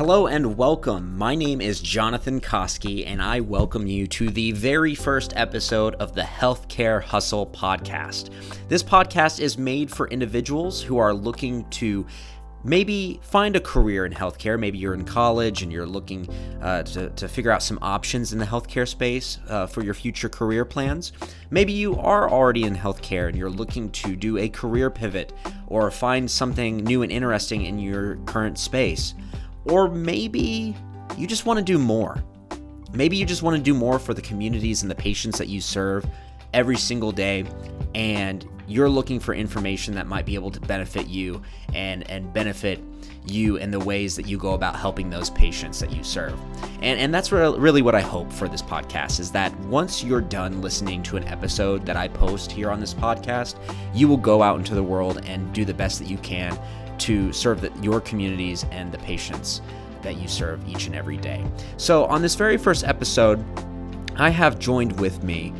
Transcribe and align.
Hello 0.00 0.28
and 0.28 0.56
welcome. 0.56 1.14
My 1.18 1.34
name 1.34 1.60
is 1.60 1.82
Johnathon 1.82 2.40
Koski, 2.40 3.06
and 3.06 3.20
I 3.20 3.40
welcome 3.40 3.86
you 3.86 4.06
to 4.06 4.30
the 4.30 4.52
very 4.52 4.94
first 4.94 5.34
episode 5.36 5.94
of 5.96 6.14
the 6.14 6.22
Healthcare 6.22 7.02
Hustle 7.02 7.46
podcast. 7.46 8.30
This 8.66 8.82
podcast 8.82 9.40
is 9.40 9.58
made 9.58 9.90
for 9.90 10.08
individuals 10.08 10.80
who 10.80 10.96
are 10.96 11.12
looking 11.12 11.68
to 11.72 12.06
maybe 12.64 13.20
find 13.22 13.56
a 13.56 13.60
career 13.60 14.06
in 14.06 14.12
healthcare. 14.14 14.58
Maybe 14.58 14.78
you're 14.78 14.94
in 14.94 15.04
college 15.04 15.62
and 15.62 15.70
you're 15.70 15.84
looking 15.84 16.26
uh, 16.62 16.82
to, 16.84 17.10
to 17.10 17.28
figure 17.28 17.50
out 17.50 17.62
some 17.62 17.78
options 17.82 18.32
in 18.32 18.38
the 18.38 18.46
healthcare 18.46 18.88
space 18.88 19.38
uh, 19.48 19.66
for 19.66 19.84
your 19.84 19.92
future 19.92 20.30
career 20.30 20.64
plans. 20.64 21.12
Maybe 21.50 21.74
you 21.74 21.96
are 21.96 22.30
already 22.30 22.64
in 22.64 22.74
healthcare 22.74 23.28
and 23.28 23.36
you're 23.36 23.50
looking 23.50 23.90
to 23.90 24.16
do 24.16 24.38
a 24.38 24.48
career 24.48 24.88
pivot 24.88 25.34
or 25.66 25.90
find 25.90 26.30
something 26.30 26.78
new 26.78 27.02
and 27.02 27.12
interesting 27.12 27.66
in 27.66 27.78
your 27.78 28.16
current 28.24 28.58
space. 28.58 29.12
Or 29.64 29.88
maybe 29.88 30.76
you 31.16 31.26
just 31.26 31.46
want 31.46 31.58
to 31.58 31.64
do 31.64 31.78
more. 31.78 32.22
Maybe 32.92 33.16
you 33.16 33.24
just 33.24 33.42
want 33.42 33.56
to 33.56 33.62
do 33.62 33.74
more 33.74 33.98
for 33.98 34.14
the 34.14 34.22
communities 34.22 34.82
and 34.82 34.90
the 34.90 34.96
patients 34.96 35.38
that 35.38 35.48
you 35.48 35.60
serve 35.60 36.04
every 36.52 36.76
single 36.76 37.12
day 37.12 37.44
and 37.94 38.44
you're 38.66 38.88
looking 38.88 39.18
for 39.18 39.34
information 39.34 39.94
that 39.94 40.06
might 40.06 40.24
be 40.24 40.34
able 40.34 40.50
to 40.50 40.60
benefit 40.60 41.08
you 41.08 41.42
and 41.74 42.08
and 42.10 42.32
benefit 42.32 42.80
you 43.26 43.56
in 43.56 43.70
the 43.70 43.78
ways 43.78 44.16
that 44.16 44.26
you 44.26 44.38
go 44.38 44.54
about 44.54 44.76
helping 44.76 45.10
those 45.10 45.28
patients 45.30 45.78
that 45.80 45.92
you 45.92 46.02
serve. 46.02 46.38
And 46.80 46.98
and 46.98 47.12
that's 47.12 47.32
re- 47.32 47.56
really 47.56 47.82
what 47.82 47.94
I 47.94 48.00
hope 48.00 48.32
for 48.32 48.48
this 48.48 48.62
podcast 48.62 49.20
is 49.20 49.30
that 49.32 49.56
once 49.60 50.02
you're 50.02 50.20
done 50.20 50.62
listening 50.62 51.02
to 51.04 51.16
an 51.16 51.24
episode 51.24 51.84
that 51.86 51.96
I 51.96 52.08
post 52.08 52.50
here 52.50 52.70
on 52.70 52.80
this 52.80 52.94
podcast, 52.94 53.56
you 53.94 54.08
will 54.08 54.16
go 54.16 54.42
out 54.42 54.58
into 54.58 54.74
the 54.74 54.82
world 54.82 55.20
and 55.24 55.52
do 55.52 55.64
the 55.64 55.74
best 55.74 55.98
that 55.98 56.08
you 56.08 56.18
can 56.18 56.58
to 57.00 57.32
serve 57.32 57.60
the, 57.60 57.72
your 57.82 58.00
communities 58.00 58.64
and 58.70 58.92
the 58.92 58.98
patients 58.98 59.62
that 60.02 60.16
you 60.16 60.28
serve 60.28 60.66
each 60.68 60.86
and 60.86 60.94
every 60.94 61.16
day. 61.16 61.44
So, 61.76 62.04
on 62.06 62.22
this 62.22 62.34
very 62.34 62.56
first 62.56 62.84
episode, 62.84 63.44
I 64.16 64.30
have 64.30 64.58
joined 64.58 64.98
with 65.00 65.22
me 65.22 65.52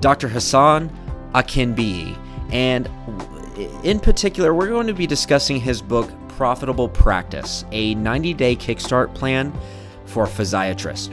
Dr. 0.00 0.28
Hassan 0.28 0.90
Akinbiyi, 1.34 2.16
and 2.50 2.88
in 3.84 3.98
particular, 4.00 4.54
we're 4.54 4.68
going 4.68 4.86
to 4.86 4.94
be 4.94 5.06
discussing 5.06 5.60
his 5.60 5.82
book, 5.82 6.10
Profitable 6.28 6.88
Practice, 6.88 7.64
a 7.72 7.94
90 7.96 8.34
day 8.34 8.54
kickstart 8.54 9.14
plan 9.14 9.52
for 10.04 10.26
physiatrists. 10.26 11.12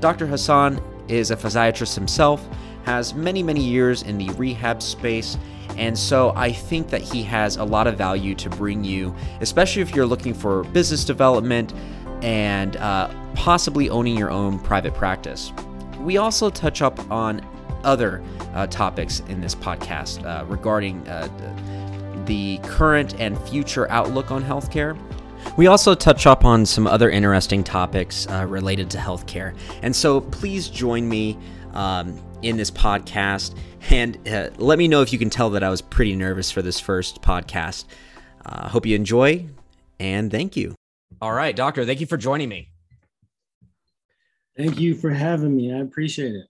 Dr. 0.00 0.26
Hassan 0.26 0.82
is 1.08 1.30
a 1.30 1.36
physiatrist 1.36 1.94
himself, 1.94 2.46
has 2.84 3.14
many, 3.14 3.42
many 3.42 3.62
years 3.62 4.02
in 4.02 4.18
the 4.18 4.28
rehab 4.30 4.82
space, 4.82 5.38
and 5.76 5.98
so 5.98 6.32
I 6.36 6.52
think 6.52 6.88
that 6.88 7.02
he 7.02 7.22
has 7.24 7.56
a 7.56 7.64
lot 7.64 7.86
of 7.86 7.96
value 7.96 8.34
to 8.36 8.50
bring 8.50 8.84
you, 8.84 9.14
especially 9.40 9.82
if 9.82 9.94
you're 9.94 10.06
looking 10.06 10.34
for 10.34 10.64
business 10.64 11.04
development 11.04 11.74
and 12.22 12.76
uh, 12.76 13.10
possibly 13.34 13.90
owning 13.90 14.16
your 14.16 14.30
own 14.30 14.58
private 14.58 14.94
practice. 14.94 15.52
We 16.00 16.16
also 16.16 16.50
touch 16.50 16.82
up 16.82 17.10
on 17.10 17.46
other 17.84 18.22
uh, 18.54 18.66
topics 18.66 19.20
in 19.28 19.40
this 19.40 19.54
podcast 19.54 20.24
uh, 20.24 20.44
regarding 20.46 21.06
uh, 21.08 21.28
the 22.26 22.58
current 22.64 23.20
and 23.20 23.38
future 23.48 23.88
outlook 23.90 24.30
on 24.30 24.42
healthcare. 24.42 24.98
We 25.56 25.68
also 25.68 25.94
touch 25.94 26.26
up 26.26 26.44
on 26.44 26.66
some 26.66 26.86
other 26.86 27.08
interesting 27.08 27.62
topics 27.62 28.26
uh, 28.28 28.46
related 28.48 28.90
to 28.90 28.98
healthcare. 28.98 29.56
And 29.82 29.94
so 29.94 30.20
please 30.20 30.68
join 30.68 31.08
me 31.08 31.38
um, 31.72 32.20
in 32.48 32.56
this 32.56 32.70
podcast. 32.70 33.56
And 33.90 34.16
uh, 34.28 34.50
let 34.56 34.78
me 34.78 34.88
know 34.88 35.02
if 35.02 35.12
you 35.12 35.18
can 35.18 35.30
tell 35.30 35.50
that 35.50 35.62
I 35.62 35.70
was 35.70 35.80
pretty 35.80 36.14
nervous 36.14 36.50
for 36.50 36.62
this 36.62 36.78
first 36.80 37.22
podcast. 37.22 37.84
I 38.44 38.64
uh, 38.64 38.68
hope 38.68 38.86
you 38.86 38.94
enjoy 38.94 39.46
and 39.98 40.30
thank 40.30 40.56
you. 40.56 40.74
All 41.20 41.32
right, 41.32 41.54
Doctor, 41.54 41.84
thank 41.84 42.00
you 42.00 42.06
for 42.06 42.16
joining 42.16 42.48
me. 42.48 42.70
Thank 44.56 44.78
you 44.78 44.94
for 44.94 45.10
having 45.10 45.56
me. 45.56 45.72
I 45.72 45.78
appreciate 45.78 46.34
it. 46.34 46.46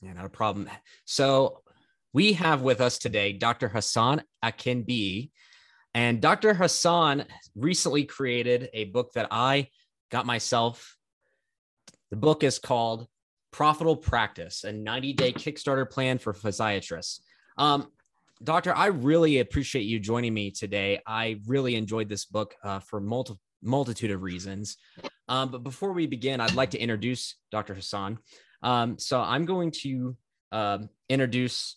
Yeah, 0.00 0.12
not 0.12 0.24
a 0.24 0.30
problem. 0.30 0.68
So, 1.04 1.60
we 2.14 2.32
have 2.34 2.62
with 2.62 2.80
us 2.80 2.98
today 2.98 3.32
Dr. 3.32 3.68
Hassan 3.68 4.22
Akinbiyi. 4.42 5.30
And 5.94 6.20
Dr. 6.20 6.54
Hassan 6.54 7.24
recently 7.54 8.04
created 8.04 8.70
a 8.72 8.84
book 8.84 9.12
that 9.14 9.28
I 9.30 9.68
got 10.10 10.24
myself. 10.24 10.96
The 12.10 12.16
book 12.16 12.42
is 12.42 12.58
called 12.58 13.08
Profitable 13.54 13.96
Practice, 13.96 14.64
a 14.64 14.72
90 14.72 15.12
day 15.12 15.32
Kickstarter 15.32 15.88
plan 15.88 16.18
for 16.18 16.32
physiatrists. 16.32 17.20
Um, 17.56 17.86
Doctor, 18.42 18.74
I 18.74 18.86
really 18.86 19.38
appreciate 19.38 19.82
you 19.82 20.00
joining 20.00 20.34
me 20.34 20.50
today. 20.50 21.00
I 21.06 21.40
really 21.46 21.76
enjoyed 21.76 22.08
this 22.08 22.24
book 22.24 22.56
uh, 22.64 22.80
for 22.80 23.00
multi- 23.00 23.38
multitude 23.62 24.10
of 24.10 24.22
reasons. 24.22 24.76
Um, 25.28 25.52
but 25.52 25.62
before 25.62 25.92
we 25.92 26.08
begin, 26.08 26.40
I'd 26.40 26.56
like 26.56 26.70
to 26.70 26.80
introduce 26.80 27.36
Dr. 27.52 27.74
Hassan. 27.74 28.18
Um, 28.64 28.98
so 28.98 29.20
I'm 29.20 29.44
going 29.44 29.70
to 29.82 30.16
um, 30.50 30.88
introduce 31.08 31.76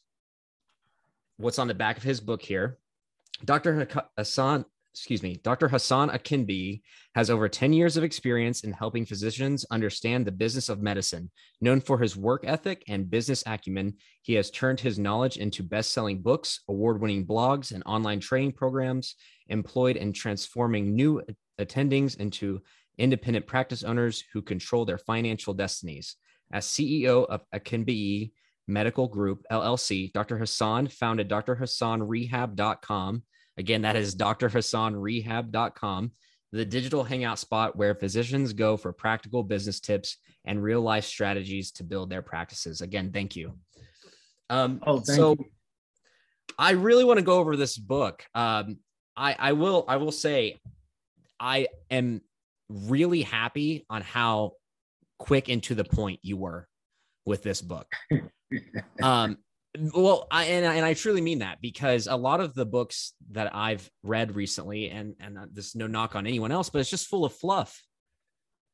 what's 1.38 1.60
on 1.60 1.68
the 1.68 1.76
back 1.76 1.98
of 1.98 2.04
his 2.04 2.20
book 2.20 2.42
here. 2.42 2.80
Dr. 3.46 3.88
Hassan 4.18 4.66
excuse 4.98 5.22
me, 5.22 5.40
Dr. 5.44 5.68
Hassan 5.68 6.10
Akinbiyi 6.10 6.82
has 7.14 7.30
over 7.30 7.48
10 7.48 7.72
years 7.72 7.98
of 7.98 8.04
experience 8.04 8.62
in 8.62 8.72
helping 8.72 9.06
physicians 9.06 9.66
understand 9.70 10.26
the 10.26 10.32
business 10.32 10.70
of 10.70 10.82
medicine. 10.82 11.30
Known 11.62 11.82
for 11.82 12.00
his 12.00 12.18
work 12.18 12.44
ethic 12.46 12.84
and 12.88 13.10
business 13.10 13.44
acumen, 13.46 13.96
he 14.24 14.34
has 14.34 14.50
turned 14.50 14.80
his 14.80 14.98
knowledge 14.98 15.38
into 15.38 15.62
best 15.64 15.94
selling 15.94 16.22
books, 16.22 16.62
award 16.68 17.00
winning 17.00 17.26
blogs, 17.26 17.72
and 17.72 17.84
online 17.86 18.20
training 18.20 18.54
programs, 18.54 19.16
employed 19.48 19.98
in 19.98 20.14
transforming 20.14 20.96
new 20.96 21.22
attendings 21.60 22.18
into 22.18 22.62
independent 22.98 23.46
practice 23.46 23.84
owners 23.84 24.24
who 24.34 24.42
control 24.42 24.84
their 24.86 24.98
financial 24.98 25.54
destinies. 25.54 26.16
As 26.52 26.66
CEO 26.66 27.26
of 27.28 27.42
Akinbiyi 27.54 28.32
Medical 28.68 29.08
Group, 29.08 29.46
LLC, 29.52 30.12
Dr. 30.12 30.38
Hassan 30.38 30.88
founded 30.88 31.30
drhassanrehab.com 31.30 33.24
Again, 33.58 33.82
that 33.82 33.96
is 33.96 34.16
drhassanrehab.com, 34.16 36.12
the 36.52 36.66
digital 36.66 37.04
hangout 37.04 37.40
spot 37.40 37.76
where 37.76 37.96
physicians 37.96 38.54
go 38.54 38.78
for 38.78 38.94
practical 38.94 39.44
business 39.44 39.80
tips 39.80 40.18
and 40.46 40.62
real 40.62 40.82
life 40.82 41.06
strategies 41.06 41.72
to 41.74 41.84
build 41.84 42.10
their 42.10 42.22
practices. 42.22 42.82
Again, 42.82 43.12
thank 43.12 43.36
you. 43.36 43.54
Um, 44.50 44.82
oh, 44.86 45.00
thank 45.00 45.18
so 45.18 45.36
you. 45.38 45.46
I 46.58 46.72
really 46.72 47.04
want 47.04 47.18
to 47.18 47.26
go 47.26 47.40
over 47.40 47.56
this 47.58 47.78
book. 47.78 48.26
Um, 48.34 48.78
I, 49.16 49.36
I 49.38 49.54
will 49.54 49.86
I 49.88 49.98
will 49.98 50.12
say 50.12 50.60
I 51.40 51.68
am 51.90 52.22
really 52.70 53.22
happy 53.24 53.86
on 53.90 54.02
how 54.02 54.54
quick 55.20 55.50
and 55.50 55.62
to 55.64 55.76
the 55.76 55.84
point 55.84 56.20
you 56.22 56.38
were 56.38 56.68
with 57.26 57.44
this 57.44 57.62
book. 57.62 57.88
um, 59.02 59.38
well 59.94 60.28
I, 60.32 60.46
and, 60.46 60.66
and 60.66 60.86
i 60.86 60.94
truly 60.94 61.22
mean 61.22 61.40
that 61.40 61.62
because 61.62 62.08
a 62.08 62.16
lot 62.16 62.40
of 62.40 62.54
the 62.54 62.66
books 62.66 63.14
that 63.32 63.56
i've 63.56 63.90
read 64.04 64.36
recently 64.36 64.90
and 64.90 65.16
and 65.20 65.38
this 65.52 65.76
no 65.76 65.88
knock 65.88 66.16
on 66.16 66.26
anyone 66.28 66.52
else 66.52 66.70
but 66.70 66.80
it's 66.80 66.90
just 66.90 67.08
full 67.08 67.26
of 67.26 67.34
fluff. 67.34 67.84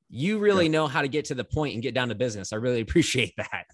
You 0.10 0.38
really 0.38 0.66
yeah. 0.66 0.72
know 0.72 0.88
how 0.88 1.02
to 1.02 1.08
get 1.08 1.26
to 1.26 1.36
the 1.36 1.44
point 1.44 1.74
and 1.74 1.82
get 1.82 1.96
down 1.96 2.10
to 2.10 2.16
business. 2.16 2.54
I 2.54 2.58
really 2.58 2.82
appreciate 2.88 3.34
that. 3.38 3.66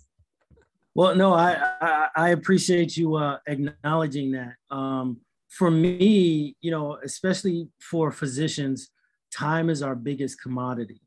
Well 0.95 1.15
no 1.15 1.33
i 1.33 1.57
i, 1.81 2.07
I 2.15 2.29
appreciate 2.29 2.97
you 2.97 3.15
uh, 3.15 3.39
acknowledging 3.47 4.31
that. 4.31 4.55
Um, 4.69 5.21
for 5.49 5.71
me 5.71 6.55
you 6.61 6.69
know 6.69 6.99
especially 7.03 7.67
for 7.79 8.11
physicians 8.11 8.91
time 9.31 9.69
is 9.69 9.81
our 9.81 9.95
biggest 9.95 10.41
commodity. 10.41 11.01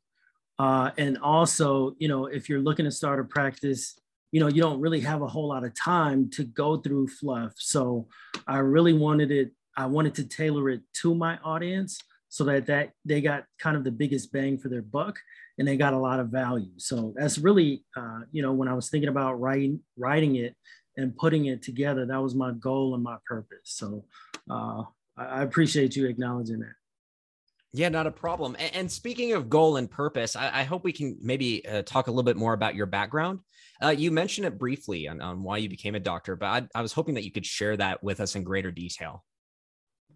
Uh, 0.59 0.91
and 0.99 1.19
also 1.19 1.95
you 1.99 2.09
know 2.09 2.27
if 2.27 2.49
you're 2.49 2.61
looking 2.61 2.85
to 2.85 2.91
start 2.91 3.21
a 3.21 3.25
practice 3.25 3.99
you 4.33 4.41
know, 4.41 4.49
you 4.49 4.63
don't 4.63 4.81
really 4.81 5.01
have 5.01 5.23
a 5.23 5.27
whole 5.27 5.49
lot 5.49 5.63
of 5.63 5.75
time 5.75 6.29
to 6.31 6.43
go 6.43 6.79
through 6.79 7.07
fluff. 7.07 7.53
So 7.57 8.09
I 8.47 8.59
really 8.59 8.95
wanted 8.95 9.31
it, 9.31 9.53
I 9.77 9.87
wanted 9.87 10.15
to 10.17 10.25
tailor 10.25 10.71
it 10.71 10.81
to 11.03 11.15
my 11.15 11.39
audience 11.45 12.01
so 12.31 12.45
that, 12.45 12.67
that 12.67 12.93
they 13.05 13.21
got 13.21 13.45
kind 13.59 13.77
of 13.77 13.85
the 13.85 13.91
biggest 13.91 14.33
bang 14.33 14.57
for 14.57 14.71
their 14.71 14.83
buck 14.83 15.19
and 15.59 15.69
they 15.69 15.77
got 15.77 15.93
a 15.93 15.99
lot 15.99 16.19
of 16.19 16.29
value. 16.29 16.73
So 16.79 17.13
that's 17.15 17.39
really, 17.39 17.85
uh, 17.95 18.21
you 18.33 18.41
know, 18.41 18.53
when 18.53 18.69
I 18.69 18.75
was 18.75 18.89
thinking 18.89 19.11
about 19.11 19.39
writing, 19.39 19.81
writing 19.99 20.37
it 20.37 20.57
and 20.97 21.15
putting 21.15 21.47
it 21.47 21.63
together, 21.63 22.07
that 22.07 22.23
was 22.23 22.35
my 22.35 22.53
goal 22.53 22.95
and 22.95 23.05
my 23.05 23.19
purpose. 23.27 23.59
So 23.65 24.07
uh, 24.51 24.85
I 25.15 25.43
appreciate 25.43 25.95
you 25.95 26.07
acknowledging 26.07 26.61
that. 26.61 26.73
Yeah, 27.75 27.89
not 27.89 28.07
a 28.07 28.11
problem. 28.11 28.55
And, 28.59 28.75
and 28.75 28.93
speaking 28.93 29.33
of 29.33 29.49
goal 29.49 29.77
and 29.77 29.91
purpose, 29.91 30.37
I, 30.37 30.61
I 30.61 30.63
hope 30.65 30.85
we 30.85 30.93
can 30.93 31.17
maybe 31.23 31.67
uh, 31.67 31.83
talk 31.83 32.07
a 32.07 32.11
little 32.11 32.23
bit 32.23 32.37
more 32.37 32.53
about 32.53 32.75
your 32.75 32.87
background. 32.87 33.41
Uh, 33.83 33.89
you 33.89 34.11
mentioned 34.11 34.47
it 34.47 34.59
briefly 34.59 35.09
on, 35.09 35.21
on, 35.21 35.43
why 35.43 35.57
you 35.57 35.69
became 35.69 35.95
a 35.95 36.01
doctor, 36.01 36.37
but 36.37 36.47
I, 36.47 36.79
I 36.79 36.83
was 36.83 36.93
hoping 36.93 37.15
that 37.15 37.25
you 37.25 37.33
could 37.33 37.47
share 37.47 37.77
that 37.79 38.03
with 38.03 38.21
us 38.21 38.37
in 38.37 38.45
greater 38.45 38.71
detail. 38.71 39.25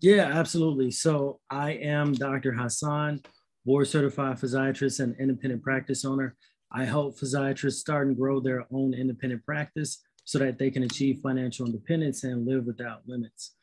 Yeah, 0.00 0.24
absolutely. 0.24 0.90
So 0.90 1.40
I 1.48 1.72
am 1.72 2.12
Dr. 2.12 2.52
Hassan, 2.52 3.22
board 3.64 3.88
certified 3.88 4.38
physiatrist 4.38 5.00
and 5.00 5.16
independent 5.18 5.62
practice 5.62 6.04
owner. 6.04 6.36
I 6.70 6.84
help 6.84 7.18
physiatrists 7.18 7.78
start 7.78 8.06
and 8.06 8.16
grow 8.16 8.40
their 8.40 8.66
own 8.70 8.92
independent 8.92 9.44
practice 9.46 10.02
so 10.26 10.40
that 10.40 10.58
they 10.58 10.70
can 10.70 10.82
achieve 10.82 11.20
financial 11.22 11.64
independence 11.66 12.24
and 12.24 12.46
live 12.46 12.66
without 12.66 13.00
limits. 13.06 13.54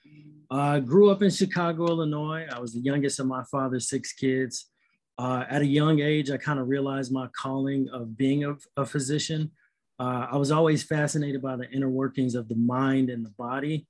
I 0.49 0.77
uh, 0.77 0.79
grew 0.79 1.11
up 1.11 1.21
in 1.21 1.29
Chicago, 1.29 1.87
Illinois. 1.87 2.47
I 2.49 2.57
was 2.59 2.73
the 2.73 2.79
youngest 2.79 3.19
of 3.19 3.27
my 3.27 3.43
father's 3.51 3.89
six 3.89 4.13
kids. 4.13 4.69
Uh, 5.17 5.43
at 5.49 5.61
a 5.61 5.65
young 5.65 5.99
age, 5.99 6.31
I 6.31 6.37
kind 6.37 6.59
of 6.59 6.69
realized 6.69 7.11
my 7.11 7.27
calling 7.39 7.89
of 7.91 8.17
being 8.17 8.45
a, 8.45 8.55
a 8.77 8.85
physician. 8.85 9.51
Uh, 9.99 10.27
I 10.31 10.37
was 10.37 10.51
always 10.51 10.83
fascinated 10.83 11.41
by 11.41 11.57
the 11.57 11.69
inner 11.69 11.89
workings 11.89 12.33
of 12.33 12.47
the 12.47 12.55
mind 12.55 13.09
and 13.09 13.25
the 13.25 13.33
body. 13.37 13.85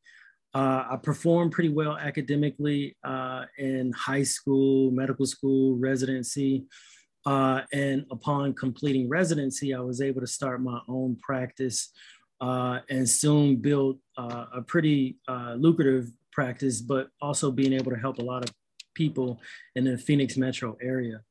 Uh, 0.56 0.86
I 0.90 0.98
performed 1.02 1.52
pretty 1.52 1.70
well 1.70 1.96
academically 1.96 2.98
uh, 3.04 3.46
in 3.60 3.94
high 3.94 4.24
school, 4.24 4.90
medical 4.90 5.28
school, 5.28 5.78
residency. 5.78 6.66
Uh, 7.26 7.62
and 7.72 8.06
upon 8.12 8.54
completing 8.54 9.08
residency, 9.10 9.76
I 9.76 9.80
was 9.80 10.02
able 10.02 10.22
to 10.22 10.28
start 10.28 10.62
my 10.62 10.80
own 10.88 11.18
practice 11.22 11.92
uh, 12.44 12.80
and 12.90 13.10
soon 13.10 13.56
built 13.56 13.98
uh, 14.18 14.46
a 14.54 14.62
pretty 14.62 15.16
uh, 15.30 15.54
lucrative 15.58 16.12
practice, 16.34 16.82
but 16.82 17.08
also 17.22 17.50
being 17.50 17.72
able 17.72 17.92
to 17.92 17.98
help 17.98 18.18
a 18.18 18.22
lot 18.22 18.44
of 18.44 18.54
people 18.96 19.40
in 19.78 19.86
the 19.86 19.98
Phoenix 19.98 20.36
metro 20.36 20.76
area. 20.82 21.22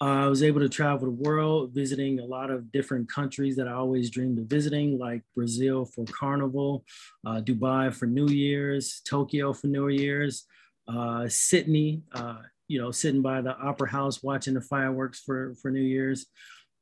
Uh, 0.00 0.24
I 0.24 0.26
was 0.26 0.44
able 0.44 0.60
to 0.60 0.68
travel 0.68 1.06
the 1.06 1.22
world, 1.28 1.72
visiting 1.74 2.20
a 2.20 2.24
lot 2.24 2.50
of 2.50 2.70
different 2.70 3.10
countries 3.10 3.56
that 3.56 3.66
I 3.66 3.72
always 3.72 4.10
dreamed 4.10 4.38
of 4.38 4.46
visiting, 4.46 4.96
like 4.96 5.22
Brazil 5.34 5.86
for 5.86 6.04
Carnival, 6.04 6.84
uh, 7.26 7.40
Dubai 7.40 7.92
for 7.92 8.06
New 8.06 8.28
Year's, 8.28 9.00
Tokyo 9.04 9.52
for 9.52 9.66
New 9.66 9.88
Year's, 9.88 10.46
uh, 10.86 11.26
Sydney, 11.28 12.02
uh, 12.12 12.42
you 12.68 12.80
know, 12.80 12.92
sitting 12.92 13.22
by 13.22 13.40
the 13.40 13.56
Opera 13.56 13.90
House 13.90 14.22
watching 14.22 14.54
the 14.54 14.60
fireworks 14.60 15.18
for, 15.18 15.54
for 15.60 15.72
New 15.72 15.88
Year's. 15.96 16.26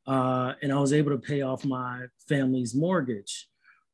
Uh, 0.07 0.53
and 0.63 0.71
I 0.73 0.79
was 0.79 0.93
able 0.93 1.13
to 1.13 1.19
pay 1.19 1.41
off 1.41 1.65
my 1.65 2.07
family's 2.29 2.75
mortgage. 2.75 3.49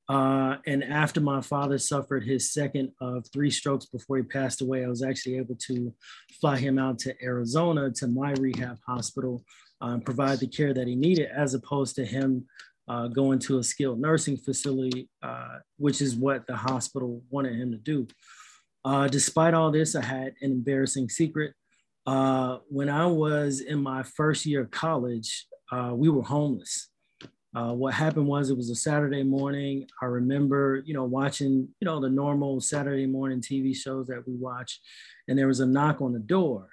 Uh, 0.08 0.56
and 0.66 0.82
after 0.82 1.20
my 1.20 1.40
father 1.40 1.76
suffered 1.76 2.24
his 2.24 2.50
second 2.52 2.90
of 3.00 3.26
three 3.30 3.50
strokes 3.50 3.84
before 3.84 4.16
he 4.16 4.22
passed 4.22 4.62
away, 4.62 4.84
I 4.84 4.88
was 4.88 5.02
actually 5.02 5.36
able 5.36 5.56
to 5.66 5.92
fly 6.40 6.56
him 6.56 6.78
out 6.78 6.98
to 7.00 7.14
Arizona 7.22 7.90
to 7.90 8.06
my 8.06 8.32
rehab 8.32 8.78
hospital 8.86 9.44
uh, 9.82 9.88
and 9.88 10.04
provide 10.04 10.40
the 10.40 10.46
care 10.46 10.72
that 10.72 10.88
he 10.88 10.96
needed, 10.96 11.28
as 11.36 11.52
opposed 11.52 11.94
to 11.96 12.06
him 12.06 12.46
uh, 12.88 13.08
going 13.08 13.38
to 13.38 13.58
a 13.58 13.62
skilled 13.62 14.00
nursing 14.00 14.38
facility, 14.38 15.10
uh, 15.22 15.58
which 15.76 16.00
is 16.00 16.16
what 16.16 16.46
the 16.46 16.56
hospital 16.56 17.22
wanted 17.28 17.54
him 17.54 17.70
to 17.70 17.78
do. 17.78 18.08
Uh, 18.86 19.08
despite 19.08 19.52
all 19.52 19.70
this, 19.70 19.94
I 19.94 20.02
had 20.02 20.32
an 20.40 20.52
embarrassing 20.52 21.10
secret. 21.10 21.52
Uh, 22.06 22.58
when 22.70 22.88
I 22.88 23.04
was 23.04 23.60
in 23.60 23.82
my 23.82 24.02
first 24.02 24.46
year 24.46 24.62
of 24.62 24.70
college, 24.70 25.46
we 25.92 26.08
were 26.08 26.22
homeless. 26.22 26.88
Uh, 27.54 27.72
what 27.72 27.94
happened 27.94 28.26
was 28.26 28.50
it 28.50 28.56
was 28.56 28.68
a 28.68 28.74
Saturday 28.74 29.22
morning. 29.22 29.86
I 30.02 30.06
remember, 30.06 30.82
you 30.84 30.92
know, 30.92 31.04
watching, 31.04 31.68
you 31.80 31.84
know, 31.84 31.98
the 31.98 32.10
normal 32.10 32.60
Saturday 32.60 33.06
morning 33.06 33.40
TV 33.40 33.74
shows 33.74 34.06
that 34.08 34.26
we 34.26 34.34
watch, 34.34 34.80
and 35.26 35.38
there 35.38 35.46
was 35.46 35.60
a 35.60 35.66
knock 35.66 36.02
on 36.02 36.12
the 36.12 36.18
door. 36.18 36.68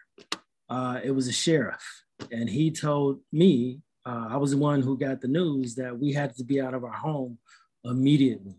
Uh, 0.69 1.00
it 1.04 1.12
was 1.12 1.27
a 1.27 1.33
sheriff, 1.33 2.04
and 2.31 2.50
he 2.50 2.72
told 2.72 3.19
me 3.31 3.80
uh, 4.06 4.27
I 4.31 4.38
was 4.38 4.51
the 4.51 4.57
one 4.57 4.81
who 4.81 4.98
got 4.98 5.22
the 5.22 5.30
news 5.30 5.75
that 5.75 5.98
we 5.98 6.12
had 6.12 6.36
to 6.36 6.44
be 6.44 6.60
out 6.60 6.74
of 6.74 6.83
our 6.83 6.92
home 6.92 7.38
immediately. 7.86 8.56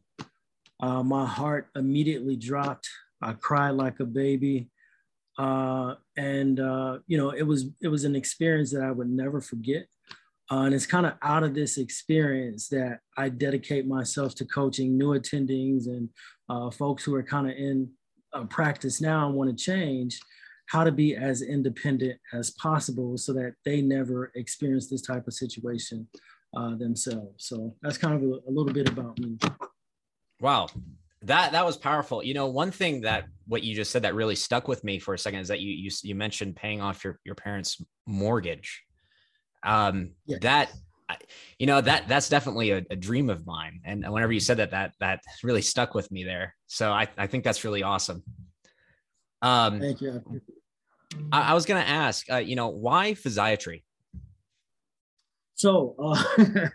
Uh, 0.81 1.03
my 1.03 1.27
heart 1.27 1.69
immediately 1.77 2.37
dropped. 2.37 2.89
I 3.21 3.33
cried 3.35 3.71
like 3.73 4.01
a 4.01 4.07
baby, 4.07 4.71
uh, 5.39 5.97
and 6.17 6.59
you 7.07 7.19
know, 7.19 7.31
it 7.31 7.43
was 7.43 7.67
it 7.83 7.89
was 7.89 8.05
an 8.05 8.17
experience 8.17 8.73
that 8.73 8.83
I 8.83 8.91
would 8.91 9.11
never 9.11 9.43
forget. 9.43 9.87
Uh, 10.51 10.63
and 10.63 10.75
it's 10.75 10.87
kind 10.87 11.07
of 11.07 11.15
out 11.23 11.43
of 11.43 11.55
this 11.55 11.77
experience 11.77 12.69
that 12.69 13.01
I 13.17 13.29
dedicate 13.29 13.87
myself 13.87 14.35
to 14.37 14.45
coaching 14.45 14.97
new 14.97 15.19
attendings 15.19 15.87
and 15.87 16.09
uh, 16.49 16.71
folks 16.71 17.03
who 17.05 17.15
are 17.15 17.23
kind 17.23 17.51
of 17.51 17.57
in 17.57 17.91
uh, 18.33 18.45
practice 18.45 19.01
now 19.01 19.27
and 19.27 19.35
want 19.35 19.51
to 19.51 19.65
change 19.65 20.21
how 20.69 20.85
to 20.85 20.93
be 20.93 21.17
as 21.17 21.43
independent 21.43 22.19
as 22.33 22.51
possible 22.53 23.17
so 23.17 23.33
that 23.33 23.55
they 23.65 23.81
never 23.81 24.33
experience 24.35 24.89
this 24.89 25.03
type 25.03 25.27
of 25.27 25.35
situation 25.35 26.07
uh, 26.57 26.75
themselves. 26.77 27.47
So 27.47 27.75
that's 27.83 27.99
kind 27.99 28.15
of 28.15 28.23
a, 28.23 28.49
a 28.49 28.51
little 28.51 28.73
bit 28.73 28.89
about 28.89 29.19
me. 29.19 29.39
Wow, 30.41 30.69
that 31.23 31.53
that 31.53 31.65
was 31.65 31.77
powerful. 31.77 32.23
You 32.23 32.35
know, 32.35 32.47
one 32.47 32.71
thing 32.71 33.01
that 33.03 33.27
what 33.47 33.63
you 33.63 33.75
just 33.75 33.91
said 33.91 34.03
that 34.03 34.15
really 34.15 34.37
stuck 34.37 34.69
with 34.69 34.85
me 34.85 34.99
for 34.99 35.15
a 35.15 35.19
second 35.19 35.41
is 35.41 35.49
that 35.49 35.61
you 35.61 35.71
you, 35.71 35.91
you 36.03 36.15
mentioned 36.15 36.57
paying 36.57 36.81
off 36.81 37.05
your 37.05 37.21
your 37.25 37.35
parents' 37.35 37.81
mortgage 38.07 38.86
um. 39.67 40.11
That 40.41 40.71
you 41.59 41.67
know 41.67 41.81
that 41.81 42.09
that's 42.09 42.29
definitely 42.29 42.71
a, 42.71 42.85
a, 42.91 42.97
dream 42.97 43.31
of 43.31 43.47
mine. 43.47 43.81
And 43.85 44.05
whenever 44.13 44.33
you 44.33 44.41
said 44.41 44.57
that 44.57 44.73
that 44.73 44.93
that 44.99 45.21
really 45.45 45.63
stuck 45.63 45.95
with 45.95 46.11
me 46.11 46.25
there. 46.25 46.55
So 46.67 46.91
i, 46.91 47.07
I 47.17 47.29
think 47.29 47.45
that's 47.45 47.63
really 47.63 47.85
awesome. 47.85 48.25
Um 49.41 49.79
thank 49.79 50.01
you 50.01 50.21
i, 51.33 51.53
I 51.53 51.55
was 51.55 51.67
going 51.67 51.83
to 51.83 51.89
ask 51.89 52.31
uh, 52.31 52.37
you 52.37 52.57
know 52.57 52.69
why 52.69 53.13
physiatry? 53.13 53.83
So 55.55 55.95
uh, 55.99 56.23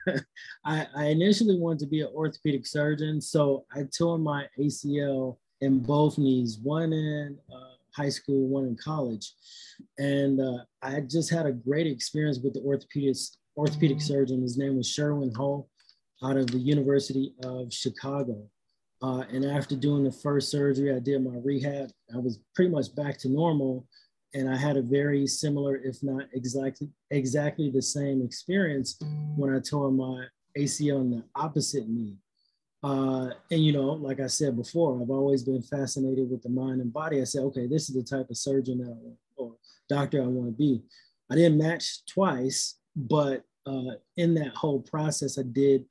I, 0.65 0.88
I 0.95 1.05
initially 1.07 1.59
wanted 1.59 1.79
to 1.79 1.85
be 1.85 2.01
an 2.01 2.09
orthopedic 2.13 2.65
surgeon. 2.65 3.21
So 3.21 3.65
i 3.75 3.83
tore 3.95 4.17
my 4.17 4.47
acl 4.59 5.38
in 5.61 5.79
both 5.79 6.17
knees 6.17 6.57
one 6.57 6.93
in 6.93 7.38
uh, 7.53 7.75
high 7.95 8.09
school, 8.09 8.47
one 8.47 8.65
in 8.65 8.75
college. 8.75 9.33
And 9.97 10.39
uh, 10.39 10.63
I 10.81 11.01
just 11.01 11.29
had 11.29 11.45
a 11.45 11.51
great 11.51 11.88
experience 11.88 12.39
with 12.39 12.53
the 12.53 12.61
orthopedic, 12.61 13.17
orthopedic 13.57 14.01
surgeon. 14.01 14.41
His 14.41 14.57
name 14.57 14.77
was 14.77 14.89
Sherwin 14.89 15.33
Ho 15.35 15.67
out 16.23 16.38
of 16.38 16.47
the 16.47 16.59
University 16.59 17.33
of 17.43 17.73
Chicago. 17.73 18.47
Uh, 19.01 19.23
and 19.31 19.45
after 19.45 19.75
doing 19.75 20.03
the 20.03 20.11
first 20.11 20.51
surgery, 20.51 20.93
I 20.93 20.99
did 20.99 21.23
my 21.23 21.38
rehab. 21.43 21.89
I 22.13 22.19
was 22.19 22.39
pretty 22.55 22.69
much 22.69 22.93
back 22.95 23.17
to 23.19 23.29
normal. 23.29 23.88
And 24.33 24.49
I 24.49 24.55
had 24.55 24.77
a 24.77 24.81
very 24.81 25.27
similar, 25.27 25.75
if 25.77 26.01
not 26.03 26.25
exactly 26.33 26.89
exactly 27.09 27.69
the 27.69 27.81
same 27.81 28.23
experience 28.23 28.97
when 29.35 29.53
I 29.53 29.59
tore 29.59 29.91
my 29.91 30.25
ACL 30.57 31.01
in 31.01 31.11
the 31.11 31.23
opposite 31.35 31.89
knee. 31.89 32.15
Uh, 32.83 33.29
and 33.51 33.63
you 33.63 33.73
know, 33.73 33.91
like 33.93 34.19
I 34.19 34.27
said 34.27 34.57
before, 34.57 34.99
I've 34.99 35.09
always 35.09 35.43
been 35.43 35.61
fascinated 35.61 36.29
with 36.29 36.41
the 36.41 36.49
mind 36.49 36.81
and 36.81 36.91
body. 36.91 37.21
I 37.21 37.25
said, 37.25 37.43
okay, 37.43 37.67
this 37.67 37.89
is 37.89 37.95
the 37.95 38.03
type 38.03 38.29
of 38.29 38.37
surgeon 38.37 38.79
that 38.79 38.87
I 38.87 38.97
want, 38.97 39.17
or 39.37 39.55
doctor 39.87 40.21
I 40.23 40.27
want 40.27 40.47
to 40.47 40.57
be. 40.57 40.81
I 41.31 41.35
didn't 41.35 41.59
match 41.59 42.05
twice, 42.07 42.79
but 42.95 43.43
uh, 43.65 43.95
in 44.17 44.33
that 44.35 44.55
whole 44.55 44.79
process, 44.81 45.37
I 45.37 45.43
did 45.43 45.85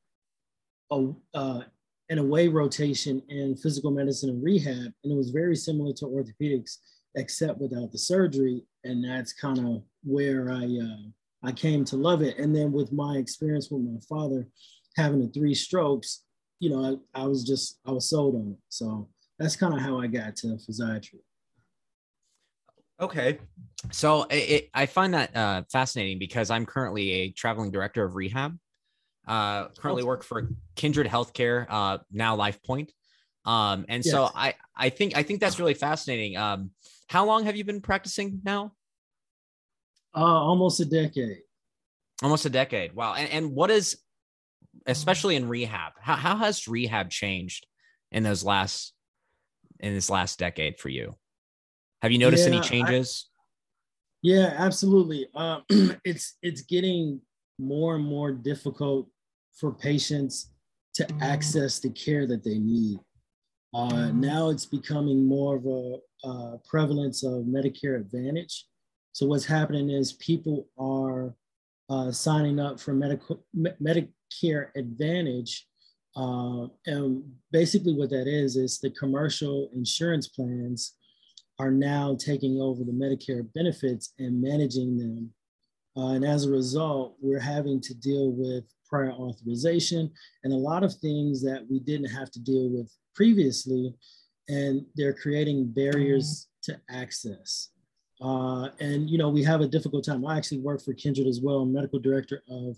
a 0.90 1.12
uh, 1.34 1.60
an 2.08 2.19
away 2.19 2.48
rotation 2.48 3.22
in 3.28 3.56
physical 3.56 3.92
medicine 3.92 4.31
and 4.31 4.42
rehab, 4.42 4.92
and 5.04 5.12
it 5.12 5.16
was 5.16 5.31
very 5.31 5.54
similar 5.54 5.92
to 5.94 6.06
orthopedics, 6.06 6.78
except 7.14 7.60
without 7.60 7.92
the 7.92 7.98
surgery. 7.98 8.64
And 8.82 9.04
that's 9.04 9.32
kind 9.32 9.58
of 9.60 9.82
where 10.02 10.50
I 10.50 10.64
uh, 10.64 11.08
I 11.44 11.52
came 11.52 11.84
to 11.87 11.96
love 11.96 12.22
it. 12.22 12.38
And 12.38 12.54
then 12.54 12.72
with 12.72 12.92
my 12.92 13.16
experience 13.16 13.70
with 13.70 13.82
my 13.82 14.00
father 14.09 14.47
having 14.97 15.20
the 15.20 15.28
three 15.28 15.54
strokes, 15.54 16.25
you 16.61 16.71
know, 16.71 17.00
I, 17.14 17.23
I 17.23 17.26
was 17.26 17.43
just, 17.43 17.81
I 17.85 17.90
was 17.90 18.09
sold 18.09 18.37
on 18.37 18.52
it. 18.52 18.59
So 18.69 19.09
that's 19.38 19.57
kind 19.57 19.75
of 19.75 19.81
how 19.81 19.99
I 19.99 20.07
got 20.07 20.37
to 20.37 20.47
physiatry. 20.49 21.21
Okay. 23.00 23.38
So 23.90 24.25
it, 24.25 24.35
it, 24.37 24.71
I 24.75 24.85
find 24.85 25.14
that 25.14 25.35
uh, 25.35 25.62
fascinating 25.73 26.19
because 26.19 26.50
I'm 26.50 26.67
currently 26.67 27.11
a 27.11 27.31
traveling 27.31 27.71
director 27.71 28.05
of 28.05 28.14
rehab. 28.14 28.59
Uh, 29.26 29.69
currently 29.79 30.02
work 30.02 30.23
for 30.23 30.50
Kindred 30.76 31.07
Healthcare, 31.07 31.67
uh, 31.69 31.99
now 32.12 32.37
LifePoint. 32.37 32.90
Um, 33.47 33.87
and 33.88 34.05
yes. 34.05 34.12
so 34.12 34.29
I, 34.35 34.55
I 34.76 34.90
think, 34.90 35.17
I 35.17 35.23
think 35.23 35.40
that's 35.40 35.59
really 35.59 35.75
fascinating. 35.75 36.37
Um, 36.37 36.73
how 37.09 37.25
long 37.25 37.45
have 37.45 37.57
you 37.57 37.64
been 37.64 37.81
practicing 37.81 38.40
now? 38.45 38.73
Uh, 40.14 40.21
almost 40.21 40.81
a 40.81 40.85
decade. 40.85 41.38
Almost 42.23 42.45
a 42.45 42.50
decade. 42.50 42.95
Wow. 42.95 43.14
And, 43.14 43.31
and 43.31 43.52
what 43.52 43.71
is 43.71 43.97
especially 44.87 45.37
in 45.37 45.49
rehab. 45.49 45.92
How, 46.00 46.16
how 46.16 46.37
has 46.37 46.68
rehab 46.68 47.10
changed 47.10 47.66
in 48.12 48.22
those 48.22 48.44
last 48.44 48.92
in 49.78 49.94
this 49.94 50.10
last 50.10 50.38
decade 50.38 50.78
for 50.78 50.88
you? 50.88 51.16
Have 52.02 52.12
you 52.12 52.18
noticed 52.18 52.46
yeah, 52.46 52.54
any 52.54 52.60
changes? 52.60 53.26
I, 53.26 53.40
yeah, 54.22 54.54
absolutely. 54.58 55.26
Uh, 55.34 55.60
it's 56.04 56.37
it's 56.42 56.62
getting 56.62 57.20
more 57.58 57.96
and 57.96 58.04
more 58.04 58.32
difficult 58.32 59.08
for 59.54 59.72
patients 59.72 60.50
to 60.94 61.06
access 61.20 61.78
the 61.78 61.90
care 61.90 62.26
that 62.26 62.44
they 62.44 62.58
need. 62.58 62.99
Uh, 63.72 64.10
now 64.10 64.49
it's 64.49 64.66
becoming 64.66 65.25
more 65.25 65.56
of 65.56 65.66
a, 65.66 66.28
a 66.28 66.58
prevalence 66.68 67.22
of 67.22 67.44
Medicare 67.44 68.00
Advantage. 68.00 68.66
So 69.12 69.26
what's 69.26 69.44
happening 69.44 69.90
is 69.90 70.14
people 70.14 70.66
are 70.78 71.34
uh, 71.88 72.10
signing 72.10 72.58
up 72.58 72.80
for 72.80 72.94
medical 72.94 73.44
Medi- 73.54 74.12
Care 74.40 74.72
Advantage. 74.76 75.66
Uh, 76.16 76.66
and 76.87 77.22
basically, 77.52 77.94
what 77.94 78.10
that 78.10 78.26
is, 78.26 78.56
is 78.56 78.78
the 78.78 78.90
commercial 78.90 79.70
insurance 79.75 80.28
plans 80.28 80.94
are 81.58 81.70
now 81.70 82.16
taking 82.18 82.60
over 82.60 82.84
the 82.84 82.92
Medicare 82.92 83.46
benefits 83.54 84.14
and 84.18 84.40
managing 84.40 84.96
them. 84.96 85.30
Uh, 85.96 86.14
and 86.14 86.25
as 86.25 86.46
a 86.46 86.50
result, 86.50 87.16
we're 87.20 87.38
having 87.38 87.80
to 87.80 87.94
deal 87.94 88.32
with 88.32 88.64
prior 88.88 89.12
authorization 89.12 90.10
and 90.42 90.52
a 90.52 90.56
lot 90.56 90.82
of 90.82 90.94
things 90.94 91.42
that 91.42 91.64
we 91.70 91.78
didn't 91.80 92.08
have 92.08 92.30
to 92.30 92.40
deal 92.40 92.68
with 92.70 92.90
previously. 93.14 93.94
And 94.49 94.84
they're 94.96 95.12
creating 95.12 95.72
barriers 95.72 96.49
to 96.62 96.80
access. 96.90 97.68
Uh, 98.20 98.68
and 98.80 99.08
you 99.08 99.18
know, 99.18 99.28
we 99.28 99.42
have 99.42 99.60
a 99.60 99.68
difficult 99.68 100.04
time. 100.04 100.26
I 100.26 100.37
actually 100.37 100.60
work 100.60 100.82
for 100.82 100.92
Kindred 100.92 101.26
as 101.26 101.40
well. 101.40 101.60
I'm 101.60 101.72
medical 101.72 101.99
director 101.99 102.42
of 102.50 102.76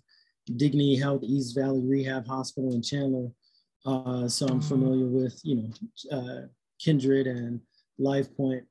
Dignity 0.57 0.97
Health 0.97 1.23
East 1.23 1.55
Valley 1.57 1.81
Rehab 1.83 2.27
Hospital 2.27 2.73
in 2.73 2.83
Chandler. 2.83 3.29
Uh, 3.85 4.29
so 4.29 4.47
I'm 4.47 4.61
familiar 4.61 5.07
with 5.07 5.41
you 5.43 5.57
know 6.11 6.17
uh, 6.17 6.47
Kindred 6.81 7.27
and 7.27 7.61
LifePoint, 8.01 8.63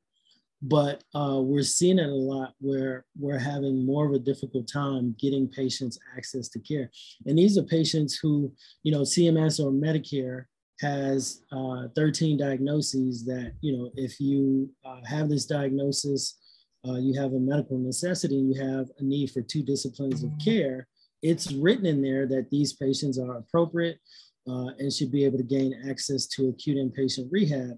but 0.62 1.04
uh, 1.14 1.40
we're 1.42 1.64
seeing 1.64 2.00
it 2.00 2.10
a 2.10 2.14
lot 2.14 2.54
where 2.60 3.06
we're 3.20 3.40
having 3.40 3.86
more 3.86 4.06
of 4.06 4.14
a 4.14 4.20
difficult 4.20 4.72
time 4.72 5.16
getting 5.20 5.48
patients 5.48 6.00
access 6.18 6.48
to 6.50 6.60
care. 6.60 6.90
And 7.26 7.38
these 7.38 7.58
are 7.58 7.64
patients 7.64 8.18
who 8.22 8.54
you 8.84 8.92
know 8.92 9.02
CMS 9.02 9.60
or 9.60 9.72
Medicare 9.72 10.46
has 10.80 11.44
uh, 11.52 11.88
13 11.96 12.38
diagnoses 12.38 13.26
that 13.26 13.54
you 13.62 13.78
know 13.78 13.92
if 13.96 14.20
you 14.20 14.70
uh, 14.86 15.02
have 15.06 15.30
this 15.30 15.46
diagnosis 15.46 16.38
uh, 16.88 16.96
you 16.96 17.20
have 17.20 17.34
a 17.34 17.40
medical 17.40 17.78
necessity, 17.78 18.40
and 18.40 18.54
you 18.54 18.62
have 18.62 18.90
a 19.00 19.04
need 19.04 19.30
for 19.32 19.42
two 19.42 19.62
disciplines 19.62 20.24
of 20.24 20.32
care, 20.44 20.88
it's 21.22 21.52
written 21.52 21.86
in 21.86 22.02
there 22.02 22.26
that 22.28 22.50
these 22.50 22.74
patients 22.74 23.20
are 23.20 23.38
appropriate 23.38 24.00
uh, 24.48 24.70
and 24.80 24.92
should 24.92 25.12
be 25.12 25.26
able 25.26 25.38
to 25.38 25.44
gain 25.44 25.74
access 25.90 26.28
to 26.28 26.50
acute 26.50 26.78
inpatient 26.78 27.28
rehab. 27.32 27.78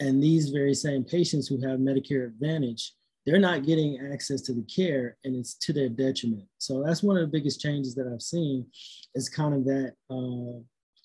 And 0.00 0.22
these 0.22 0.50
very 0.50 0.74
same 0.74 1.04
patients 1.04 1.46
who 1.46 1.60
have 1.66 1.78
Medicare 1.78 2.26
Advantage, 2.26 2.94
they're 3.26 3.38
not 3.38 3.66
getting 3.66 4.10
access 4.12 4.40
to 4.42 4.54
the 4.54 4.62
care 4.62 5.16
and 5.24 5.36
it's 5.36 5.54
to 5.58 5.72
their 5.72 5.88
detriment. 5.88 6.44
So 6.58 6.82
that's 6.84 7.02
one 7.02 7.16
of 7.16 7.22
the 7.22 7.38
biggest 7.38 7.60
changes 7.60 7.94
that 7.94 8.10
I've 8.12 8.22
seen 8.22 8.66
is 9.14 9.28
kind 9.28 9.54
of 9.54 9.64
that 9.66 9.92
uh, 10.10 10.60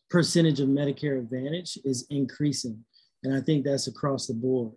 percentage 0.10 0.60
of 0.60 0.70
Medicare 0.70 1.20
Advantage 1.20 1.78
is 1.84 2.08
increasing. 2.10 2.84
And 3.24 3.36
I 3.36 3.42
think 3.42 3.66
that's 3.66 3.88
across 3.88 4.28
the 4.28 4.34
board. 4.34 4.72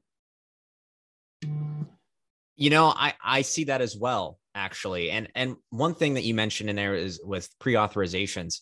You 2.57 2.71
know, 2.71 2.93
I 2.97 3.15
I 3.23 3.43
see 3.43 3.65
that 3.65 3.81
as 3.81 3.97
well 3.97 4.41
actually. 4.59 5.11
And 5.11 5.29
and 5.35 5.57
one 5.71 5.95
thing 5.95 6.15
that 6.15 6.25
you 6.25 6.35
mentioned 6.35 6.69
in 6.69 6.77
there 6.77 6.95
is 6.95 7.21
with 7.25 7.49
pre-authorizations, 7.59 8.61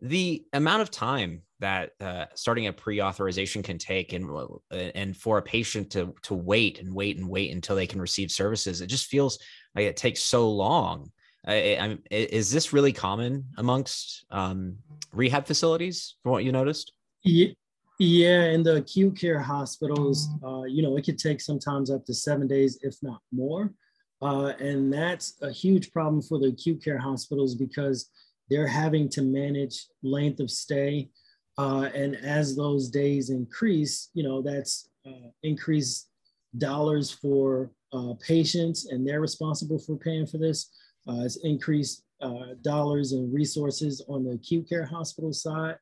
the 0.00 0.44
amount 0.52 0.82
of 0.82 0.90
time 0.90 1.42
that 1.60 1.90
uh, 2.00 2.26
starting 2.34 2.68
a 2.68 2.72
pre-authorization 2.72 3.62
can 3.62 3.78
take 3.78 4.12
and 4.12 4.30
and 4.70 5.16
for 5.16 5.38
a 5.38 5.42
patient 5.42 5.90
to 5.92 6.14
to 6.22 6.34
wait 6.34 6.78
and 6.80 6.94
wait 6.94 7.16
and 7.16 7.28
wait 7.28 7.50
until 7.50 7.74
they 7.74 7.86
can 7.86 8.00
receive 8.00 8.30
services, 8.30 8.80
it 8.80 8.86
just 8.86 9.06
feels 9.06 9.38
like 9.74 9.86
it 9.86 9.96
takes 9.96 10.22
so 10.22 10.50
long. 10.50 11.10
I, 11.46 11.78
I, 11.80 11.98
is 12.10 12.50
this 12.50 12.72
really 12.72 12.92
common 12.92 13.44
amongst 13.56 14.26
um, 14.30 14.76
rehab 15.12 15.46
facilities 15.46 16.16
from 16.22 16.32
what 16.32 16.44
you 16.44 16.52
noticed? 16.52 16.92
Yeah, 17.22 17.48
yeah, 17.98 18.50
in 18.50 18.62
the 18.62 18.76
acute 18.76 19.18
care 19.18 19.40
hospitals, 19.40 20.28
uh, 20.44 20.64
you 20.64 20.82
know, 20.82 20.96
it 20.96 21.04
could 21.04 21.18
take 21.18 21.40
sometimes 21.40 21.90
up 21.90 22.04
to 22.06 22.12
seven 22.12 22.46
days, 22.46 22.78
if 22.82 22.96
not 23.02 23.20
more. 23.32 23.72
Uh, 24.20 24.52
and 24.58 24.92
that's 24.92 25.40
a 25.42 25.50
huge 25.50 25.92
problem 25.92 26.20
for 26.22 26.38
the 26.38 26.48
acute 26.48 26.82
care 26.82 26.98
hospitals 26.98 27.54
because 27.54 28.10
they're 28.50 28.66
having 28.66 29.08
to 29.10 29.22
manage 29.22 29.86
length 30.02 30.40
of 30.40 30.50
stay. 30.50 31.08
Uh, 31.56 31.88
and 31.94 32.16
as 32.16 32.56
those 32.56 32.88
days 32.88 33.30
increase, 33.30 34.10
you 34.14 34.22
know, 34.22 34.42
that's 34.42 34.88
uh, 35.06 35.28
increased 35.42 36.08
dollars 36.56 37.10
for 37.10 37.70
uh, 37.92 38.14
patients, 38.20 38.86
and 38.86 39.06
they're 39.06 39.20
responsible 39.20 39.78
for 39.78 39.96
paying 39.96 40.26
for 40.26 40.38
this. 40.38 40.70
Uh, 41.08 41.24
it's 41.24 41.36
increased 41.36 42.04
dollars 42.62 43.12
and 43.12 43.32
resources 43.32 44.04
on 44.08 44.24
the 44.24 44.32
acute 44.32 44.68
care 44.68 44.84
hospital 44.84 45.32
side. 45.32 45.76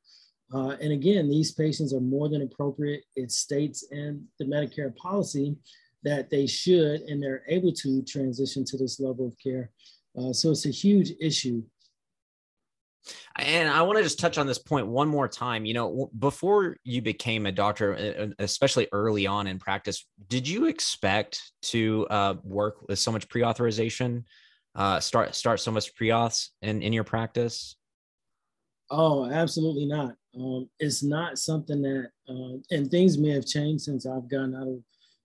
And 0.52 0.92
again, 0.92 1.30
these 1.30 1.52
patients 1.52 1.94
are 1.94 2.00
more 2.00 2.28
than 2.28 2.42
appropriate. 2.42 3.04
It 3.16 3.32
states 3.32 3.86
in 3.90 4.26
the 4.38 4.44
Medicare 4.44 4.94
policy 4.96 5.56
that 6.06 6.30
they 6.30 6.46
should 6.46 7.00
and 7.02 7.20
they're 7.20 7.42
able 7.48 7.72
to 7.72 8.00
transition 8.02 8.64
to 8.64 8.76
this 8.78 9.00
level 9.00 9.26
of 9.26 9.34
care. 9.42 9.70
Uh, 10.16 10.32
so 10.32 10.52
it's 10.52 10.64
a 10.64 10.70
huge 10.70 11.12
issue. 11.20 11.62
And 13.36 13.68
I 13.68 13.82
want 13.82 13.98
to 13.98 14.04
just 14.04 14.18
touch 14.18 14.38
on 14.38 14.46
this 14.46 14.58
point 14.58 14.86
one 14.86 15.08
more 15.08 15.28
time. 15.28 15.64
You 15.64 15.74
know, 15.74 16.10
before 16.18 16.76
you 16.84 17.02
became 17.02 17.46
a 17.46 17.52
doctor, 17.52 18.32
especially 18.38 18.88
early 18.92 19.26
on 19.26 19.48
in 19.48 19.58
practice, 19.58 20.06
did 20.28 20.48
you 20.48 20.66
expect 20.66 21.52
to 21.62 22.06
uh, 22.08 22.34
work 22.42 22.88
with 22.88 22.98
so 22.98 23.12
much 23.12 23.28
pre-authorization, 23.28 24.24
uh, 24.76 25.00
start 25.00 25.34
start 25.34 25.60
so 25.60 25.70
much 25.72 25.94
pre-auths 25.94 26.50
in 26.62 26.82
in 26.82 26.92
your 26.92 27.04
practice? 27.04 27.76
Oh, 28.90 29.26
absolutely 29.26 29.86
not. 29.86 30.14
Um, 30.38 30.68
it's 30.78 31.02
not 31.02 31.38
something 31.38 31.82
that, 31.82 32.10
uh, 32.28 32.58
and 32.70 32.90
things 32.90 33.18
may 33.18 33.30
have 33.30 33.46
changed 33.46 33.84
since 33.84 34.06
I've 34.06 34.28
gotten 34.28 34.54
out 34.54 34.68
of 34.68 34.78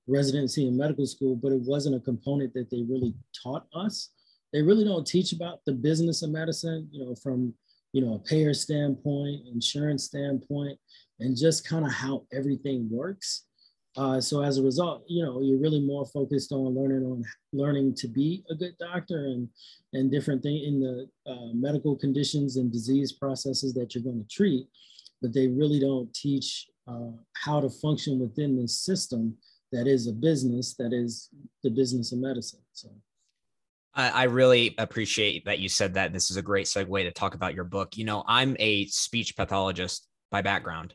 residency 0.07 0.67
in 0.67 0.77
medical 0.77 1.05
school, 1.05 1.35
but 1.35 1.51
it 1.51 1.61
wasn't 1.61 1.95
a 1.95 1.99
component 1.99 2.53
that 2.53 2.69
they 2.69 2.83
really 2.89 3.13
taught 3.43 3.67
us. 3.73 4.09
They 4.53 4.61
really 4.61 4.83
don't 4.83 5.07
teach 5.07 5.31
about 5.31 5.59
the 5.65 5.73
business 5.73 6.23
of 6.23 6.31
medicine, 6.31 6.87
you 6.91 7.05
know, 7.05 7.15
from, 7.15 7.53
you 7.93 8.03
know, 8.03 8.15
a 8.15 8.19
payer 8.19 8.53
standpoint, 8.53 9.47
insurance 9.47 10.05
standpoint, 10.05 10.77
and 11.19 11.37
just 11.37 11.67
kind 11.67 11.85
of 11.85 11.91
how 11.91 12.25
everything 12.33 12.89
works. 12.91 13.45
Uh, 13.97 14.21
so 14.21 14.41
as 14.41 14.57
a 14.57 14.63
result, 14.63 15.03
you 15.07 15.23
know, 15.23 15.41
you're 15.41 15.59
really 15.59 15.81
more 15.81 16.05
focused 16.05 16.53
on 16.53 16.73
learning 16.73 17.03
on 17.03 17.23
learning 17.51 17.93
to 17.93 18.07
be 18.07 18.41
a 18.49 18.55
good 18.55 18.73
doctor 18.79 19.25
and 19.25 19.49
and 19.93 20.09
different 20.09 20.41
things 20.41 20.65
in 20.65 20.79
the 20.79 21.09
uh, 21.29 21.53
medical 21.53 21.95
conditions 21.97 22.55
and 22.55 22.71
disease 22.71 23.11
processes 23.11 23.73
that 23.73 23.93
you're 23.93 24.03
going 24.03 24.21
to 24.21 24.27
treat, 24.33 24.65
but 25.21 25.33
they 25.33 25.47
really 25.47 25.79
don't 25.79 26.13
teach 26.13 26.67
uh, 26.87 27.11
how 27.33 27.59
to 27.59 27.69
function 27.69 28.17
within 28.17 28.59
this 28.59 28.79
system 28.79 29.35
that 29.71 29.87
is 29.87 30.07
a 30.07 30.13
business 30.13 30.73
that 30.75 30.93
is 30.93 31.29
the 31.63 31.69
business 31.69 32.11
of 32.11 32.19
medicine. 32.19 32.59
So. 32.73 32.89
I 33.93 34.23
really 34.23 34.73
appreciate 34.77 35.43
that 35.45 35.59
you 35.59 35.67
said 35.67 35.95
that. 35.95 36.13
This 36.13 36.31
is 36.31 36.37
a 36.37 36.41
great 36.41 36.65
segue 36.65 37.03
to 37.03 37.11
talk 37.11 37.35
about 37.35 37.53
your 37.53 37.65
book. 37.65 37.97
You 37.97 38.05
know, 38.05 38.23
I'm 38.25 38.55
a 38.57 38.85
speech 38.85 39.35
pathologist 39.35 40.07
by 40.29 40.41
background, 40.41 40.93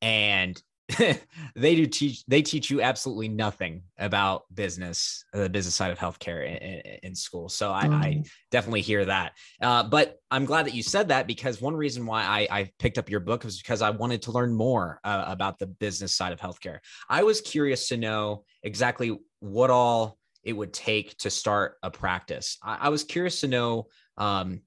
and 0.00 0.62
they 1.56 1.74
do 1.74 1.86
teach 1.86 2.24
they 2.26 2.42
teach 2.42 2.70
you 2.70 2.82
absolutely 2.82 3.28
nothing 3.28 3.82
about 3.98 4.44
business 4.54 5.24
the 5.32 5.48
business 5.48 5.74
side 5.74 5.90
of 5.90 5.98
healthcare 5.98 6.44
in, 6.46 6.98
in 7.02 7.14
school. 7.14 7.48
So 7.48 7.72
I, 7.72 7.84
mm. 7.84 7.94
I, 7.94 8.22
definitely 8.50 8.80
hear 8.80 9.04
that. 9.04 9.32
Uh, 9.60 9.82
but 9.84 10.18
i'm 10.30 10.44
glad 10.44 10.66
that 10.66 10.74
you 10.74 10.82
said 10.82 11.08
that 11.08 11.26
because 11.26 11.60
one 11.60 11.74
reason 11.74 12.06
why 12.06 12.22
I, 12.22 12.48
I 12.50 12.70
picked 12.78 12.98
up 12.98 13.08
your 13.08 13.20
book 13.20 13.44
was 13.44 13.58
because 13.58 13.82
i 13.82 13.90
wanted 13.90 14.22
to 14.22 14.32
learn 14.32 14.52
more 14.52 15.00
uh, 15.04 15.24
about 15.26 15.58
the 15.58 15.66
business 15.66 16.14
side 16.14 16.32
of 16.32 16.40
healthcare. 16.40 16.78
I 17.08 17.22
was 17.22 17.40
curious 17.40 17.88
to 17.88 17.96
know 17.96 18.44
exactly 18.62 19.18
what 19.40 19.70
all 19.70 20.18
it 20.44 20.52
would 20.52 20.72
take 20.72 21.16
to 21.18 21.30
start 21.30 21.76
a 21.82 21.90
practice. 21.90 22.58
I, 22.62 22.78
I 22.82 22.88
was 22.88 23.04
curious 23.04 23.40
to 23.40 23.48
know 23.48 23.86
um, 24.16 24.62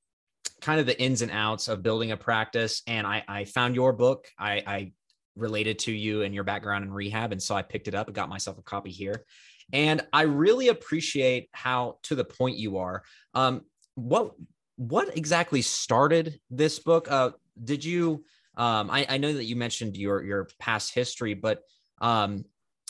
kind 0.61 0.79
of 0.79 0.85
the 0.85 0.99
ins 0.99 1.21
and 1.21 1.31
outs 1.31 1.67
of 1.67 1.83
building 1.83 2.11
a 2.11 2.17
practice. 2.17 2.81
And 2.87 3.05
I, 3.05 3.23
I 3.27 3.45
found 3.45 3.75
your 3.75 3.93
book. 3.93 4.27
I, 4.37 4.63
I 4.65 4.91
related 5.35 5.79
to 5.79 5.91
you 5.91 6.21
and 6.21 6.33
your 6.33 6.43
background 6.43 6.83
in 6.83 6.91
rehab. 6.91 7.31
And 7.31 7.41
so 7.41 7.55
I 7.55 7.61
picked 7.61 7.87
it 7.87 7.95
up 7.95 8.07
and 8.07 8.15
got 8.15 8.29
myself 8.29 8.57
a 8.57 8.61
copy 8.61 8.91
here. 8.91 9.25
And 9.71 10.05
I 10.11 10.23
really 10.23 10.67
appreciate 10.67 11.49
how 11.51 11.97
to 12.03 12.15
the 12.15 12.25
point 12.25 12.57
you 12.57 12.77
are. 12.77 13.03
Um, 13.33 13.61
what 13.95 14.31
what 14.75 15.15
exactly 15.17 15.61
started 15.61 16.39
this 16.49 16.79
book? 16.79 17.09
Uh, 17.09 17.31
did 17.63 17.85
you? 17.85 18.23
Um, 18.55 18.91
I, 18.91 19.05
I 19.09 19.17
know 19.17 19.33
that 19.33 19.45
you 19.45 19.55
mentioned 19.55 19.97
your 19.97 20.23
your 20.23 20.47
past 20.59 20.93
history, 20.93 21.33
but 21.33 21.61
um, 22.01 22.45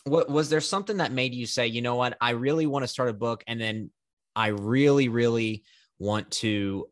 what 0.05 0.29
was 0.29 0.50
there 0.50 0.62
something 0.62 0.97
that 0.97 1.12
made 1.12 1.33
you 1.33 1.45
say, 1.45 1.67
you 1.67 1.81
know 1.81 1.95
what, 1.95 2.17
I 2.19 2.31
really 2.31 2.65
want 2.65 2.83
to 2.83 2.88
start 2.88 3.09
a 3.09 3.13
book, 3.13 3.43
and 3.47 3.59
then 3.59 3.91
I 4.35 4.47
really, 4.47 5.07
really 5.07 5.63
want 6.00 6.31
to 6.31 6.88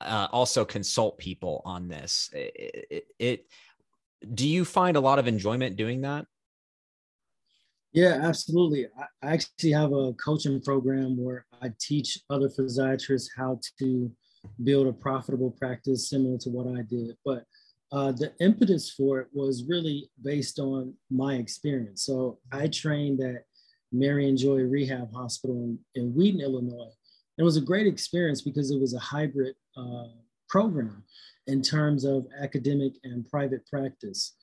uh, 0.00 0.28
also 0.30 0.64
consult 0.64 1.18
people 1.18 1.62
on 1.64 1.88
this. 1.88 2.30
It, 2.32 2.86
it, 2.90 3.04
it 3.18 3.46
do 4.34 4.48
you 4.48 4.64
find 4.64 4.96
a 4.96 5.00
lot 5.00 5.18
of 5.18 5.26
enjoyment 5.26 5.76
doing 5.76 6.02
that? 6.02 6.26
Yeah, 7.92 8.18
absolutely. 8.22 8.86
I 9.22 9.32
actually 9.32 9.72
have 9.72 9.92
a 9.92 10.12
coaching 10.14 10.60
program 10.60 11.16
where 11.16 11.46
I 11.62 11.72
teach 11.80 12.18
other 12.28 12.48
physiatrists 12.48 13.28
how 13.34 13.58
to 13.78 14.12
build 14.64 14.86
a 14.86 14.92
profitable 14.92 15.50
practice 15.52 16.10
similar 16.10 16.36
to 16.38 16.50
what 16.50 16.66
I 16.66 16.82
did. 16.82 17.16
But 17.24 17.44
uh, 17.92 18.12
the 18.12 18.32
impetus 18.40 18.90
for 18.90 19.20
it 19.20 19.28
was 19.32 19.64
really 19.66 20.10
based 20.22 20.58
on 20.58 20.92
my 21.10 21.36
experience. 21.36 22.02
So 22.02 22.38
I 22.52 22.68
trained 22.68 23.22
at 23.22 23.44
Marianjoy 23.94 24.70
Rehab 24.70 25.12
Hospital 25.14 25.56
in, 25.56 25.78
in 25.94 26.14
Wheaton, 26.14 26.40
Illinois. 26.40 26.92
It 27.38 27.44
was 27.44 27.56
a 27.56 27.62
great 27.62 27.86
experience 27.86 28.42
because 28.42 28.70
it 28.70 28.80
was 28.80 28.94
a 28.94 28.98
hybrid 28.98 29.54
uh, 29.76 30.08
program 30.48 31.04
in 31.46 31.62
terms 31.62 32.04
of 32.04 32.26
academic 32.40 32.94
and 33.04 33.28
private 33.28 33.66
practice. 33.66 34.34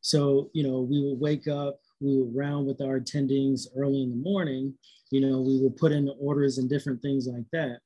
So, 0.00 0.50
you 0.52 0.62
know, 0.62 0.80
we 0.80 1.00
would 1.00 1.20
wake 1.20 1.48
up, 1.48 1.80
we 2.00 2.18
would 2.18 2.34
round 2.34 2.66
with 2.66 2.80
our 2.80 3.00
attendings 3.00 3.66
early 3.76 4.02
in 4.02 4.10
the 4.10 4.16
morning, 4.16 4.74
you 5.10 5.20
know, 5.20 5.40
we 5.40 5.60
would 5.60 5.76
put 5.76 5.92
in 5.92 6.06
the 6.06 6.12
orders 6.12 6.58
and 6.58 6.68
different 6.68 7.02
things 7.02 7.26
like 7.26 7.44
that. 7.52 7.78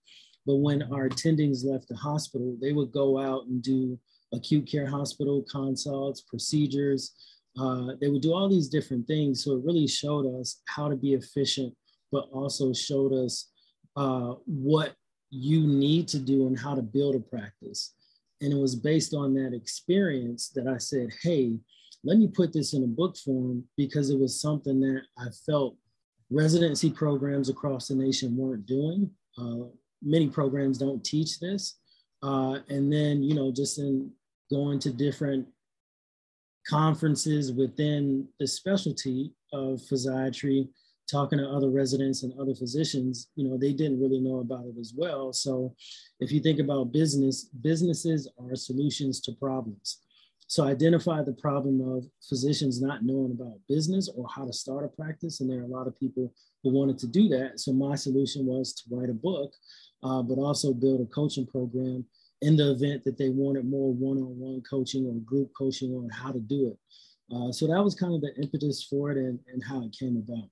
But 0.46 0.56
when 0.56 0.82
our 0.84 1.08
attendings 1.08 1.64
left 1.64 1.88
the 1.88 1.96
hospital, 1.96 2.56
they 2.60 2.72
would 2.72 2.92
go 2.92 3.18
out 3.18 3.46
and 3.46 3.60
do 3.60 3.98
acute 4.32 4.66
care 4.70 4.86
hospital 4.86 5.44
consults, 5.50 6.20
procedures. 6.20 7.12
Uh, 7.58 7.92
they 8.00 8.08
would 8.08 8.22
do 8.22 8.32
all 8.32 8.48
these 8.48 8.68
different 8.68 9.06
things. 9.06 9.42
So 9.42 9.52
it 9.52 9.64
really 9.64 9.88
showed 9.88 10.40
us 10.40 10.62
how 10.66 10.88
to 10.88 10.96
be 10.96 11.14
efficient, 11.14 11.74
but 12.12 12.28
also 12.32 12.72
showed 12.72 13.12
us 13.12 13.50
uh, 13.96 14.34
what 14.46 14.94
you 15.30 15.66
need 15.66 16.06
to 16.08 16.18
do 16.18 16.46
and 16.46 16.58
how 16.58 16.74
to 16.74 16.82
build 16.82 17.16
a 17.16 17.20
practice. 17.20 17.94
And 18.40 18.52
it 18.52 18.56
was 18.56 18.74
based 18.74 19.14
on 19.14 19.34
that 19.34 19.54
experience 19.54 20.50
that 20.50 20.66
I 20.66 20.78
said, 20.78 21.08
hey, 21.22 21.58
let 22.04 22.18
me 22.18 22.28
put 22.28 22.52
this 22.52 22.74
in 22.74 22.84
a 22.84 22.86
book 22.86 23.16
form 23.16 23.64
because 23.76 24.10
it 24.10 24.18
was 24.18 24.40
something 24.40 24.80
that 24.80 25.02
I 25.18 25.26
felt 25.44 25.76
residency 26.30 26.90
programs 26.90 27.48
across 27.48 27.88
the 27.88 27.94
nation 27.94 28.36
weren't 28.36 28.66
doing. 28.66 29.10
Uh, 29.38 29.68
many 30.02 30.28
programs 30.28 30.78
don't 30.78 31.04
teach 31.04 31.40
this. 31.40 31.78
Uh, 32.22 32.58
and 32.68 32.92
then, 32.92 33.22
you 33.22 33.34
know, 33.34 33.52
just 33.52 33.78
in 33.78 34.10
going 34.50 34.78
to 34.80 34.92
different 34.92 35.46
conferences 36.68 37.52
within 37.52 38.28
the 38.40 38.46
specialty 38.46 39.32
of 39.52 39.80
physiatry, 39.80 40.68
talking 41.10 41.38
to 41.38 41.48
other 41.48 41.70
residents 41.70 42.22
and 42.22 42.32
other 42.38 42.54
physicians, 42.54 43.28
you 43.36 43.48
know, 43.48 43.56
they 43.56 43.72
didn't 43.72 44.00
really 44.00 44.20
know 44.20 44.40
about 44.40 44.64
it 44.66 44.78
as 44.78 44.92
well. 44.96 45.32
So 45.32 45.74
if 46.20 46.32
you 46.32 46.40
think 46.40 46.58
about 46.58 46.92
business, 46.92 47.44
businesses 47.44 48.28
are 48.38 48.56
solutions 48.56 49.20
to 49.22 49.32
problems. 49.32 50.00
So 50.48 50.64
identify 50.64 51.22
the 51.22 51.32
problem 51.32 51.80
of 51.80 52.04
physicians 52.28 52.80
not 52.80 53.04
knowing 53.04 53.32
about 53.32 53.58
business 53.68 54.08
or 54.08 54.26
how 54.34 54.46
to 54.46 54.52
start 54.52 54.84
a 54.84 54.88
practice. 54.88 55.40
And 55.40 55.50
there 55.50 55.60
are 55.60 55.64
a 55.64 55.76
lot 55.78 55.88
of 55.88 55.98
people 55.98 56.32
who 56.62 56.70
wanted 56.72 56.98
to 56.98 57.08
do 57.08 57.28
that. 57.28 57.58
So 57.58 57.72
my 57.72 57.96
solution 57.96 58.46
was 58.46 58.72
to 58.74 58.94
write 58.94 59.10
a 59.10 59.14
book, 59.14 59.52
uh, 60.04 60.22
but 60.22 60.38
also 60.38 60.72
build 60.72 61.00
a 61.00 61.06
coaching 61.06 61.46
program 61.46 62.04
in 62.42 62.56
the 62.56 62.70
event 62.70 63.02
that 63.04 63.18
they 63.18 63.28
wanted 63.28 63.68
more 63.68 63.92
one-on-one 63.92 64.62
coaching 64.68 65.06
or 65.06 65.14
group 65.24 65.50
coaching 65.58 65.94
on 65.94 66.08
how 66.10 66.30
to 66.30 66.38
do 66.38 66.68
it. 66.68 66.78
Uh, 67.34 67.50
so 67.50 67.66
that 67.66 67.82
was 67.82 67.96
kind 67.96 68.14
of 68.14 68.20
the 68.20 68.32
impetus 68.40 68.86
for 68.88 69.10
it 69.10 69.18
and, 69.18 69.40
and 69.52 69.64
how 69.64 69.82
it 69.82 69.96
came 69.98 70.16
about. 70.16 70.48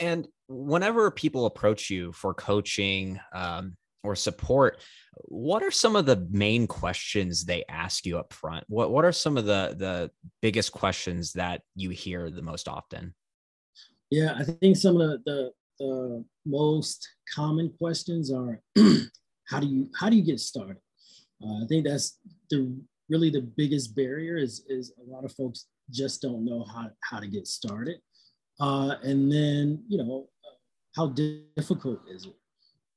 And 0.00 0.26
whenever 0.48 1.10
people 1.10 1.46
approach 1.46 1.90
you 1.90 2.12
for 2.12 2.34
coaching 2.34 3.20
um, 3.34 3.76
or 4.02 4.16
support, 4.16 4.80
what 5.24 5.62
are 5.62 5.70
some 5.70 5.96
of 5.96 6.06
the 6.06 6.26
main 6.30 6.66
questions 6.66 7.44
they 7.44 7.64
ask 7.68 8.06
you 8.06 8.18
up 8.18 8.32
front? 8.32 8.64
What 8.68 8.90
What 8.90 9.04
are 9.04 9.12
some 9.12 9.36
of 9.36 9.44
the 9.44 9.74
the 9.76 10.10
biggest 10.40 10.72
questions 10.72 11.32
that 11.34 11.62
you 11.74 11.90
hear 11.90 12.30
the 12.30 12.42
most 12.42 12.68
often? 12.68 13.14
Yeah, 14.10 14.34
I 14.36 14.44
think 14.44 14.76
some 14.76 15.00
of 15.00 15.08
the, 15.10 15.22
the, 15.24 15.52
the 15.78 16.24
most 16.44 17.08
common 17.34 17.72
questions 17.78 18.30
are 18.32 18.60
how 19.48 19.60
do 19.60 19.66
you 19.66 19.88
how 19.98 20.08
do 20.10 20.16
you 20.16 20.22
get 20.22 20.40
started? 20.40 20.78
Uh, 21.42 21.64
I 21.64 21.66
think 21.66 21.84
that's 21.86 22.18
the 22.50 22.74
really 23.08 23.30
the 23.30 23.42
biggest 23.56 23.94
barrier 23.94 24.36
is 24.36 24.64
is 24.68 24.92
a 24.98 25.10
lot 25.10 25.24
of 25.24 25.32
folks 25.32 25.66
just 25.90 26.22
don't 26.22 26.44
know 26.44 26.64
how 26.64 26.90
how 27.02 27.20
to 27.20 27.26
get 27.26 27.46
started, 27.46 27.98
uh, 28.62 28.94
and 29.02 29.30
then 29.30 29.82
you 29.88 29.98
know 29.98 30.28
how 30.94 31.08
difficult 31.56 32.00
is 32.08 32.26
it? 32.26 32.36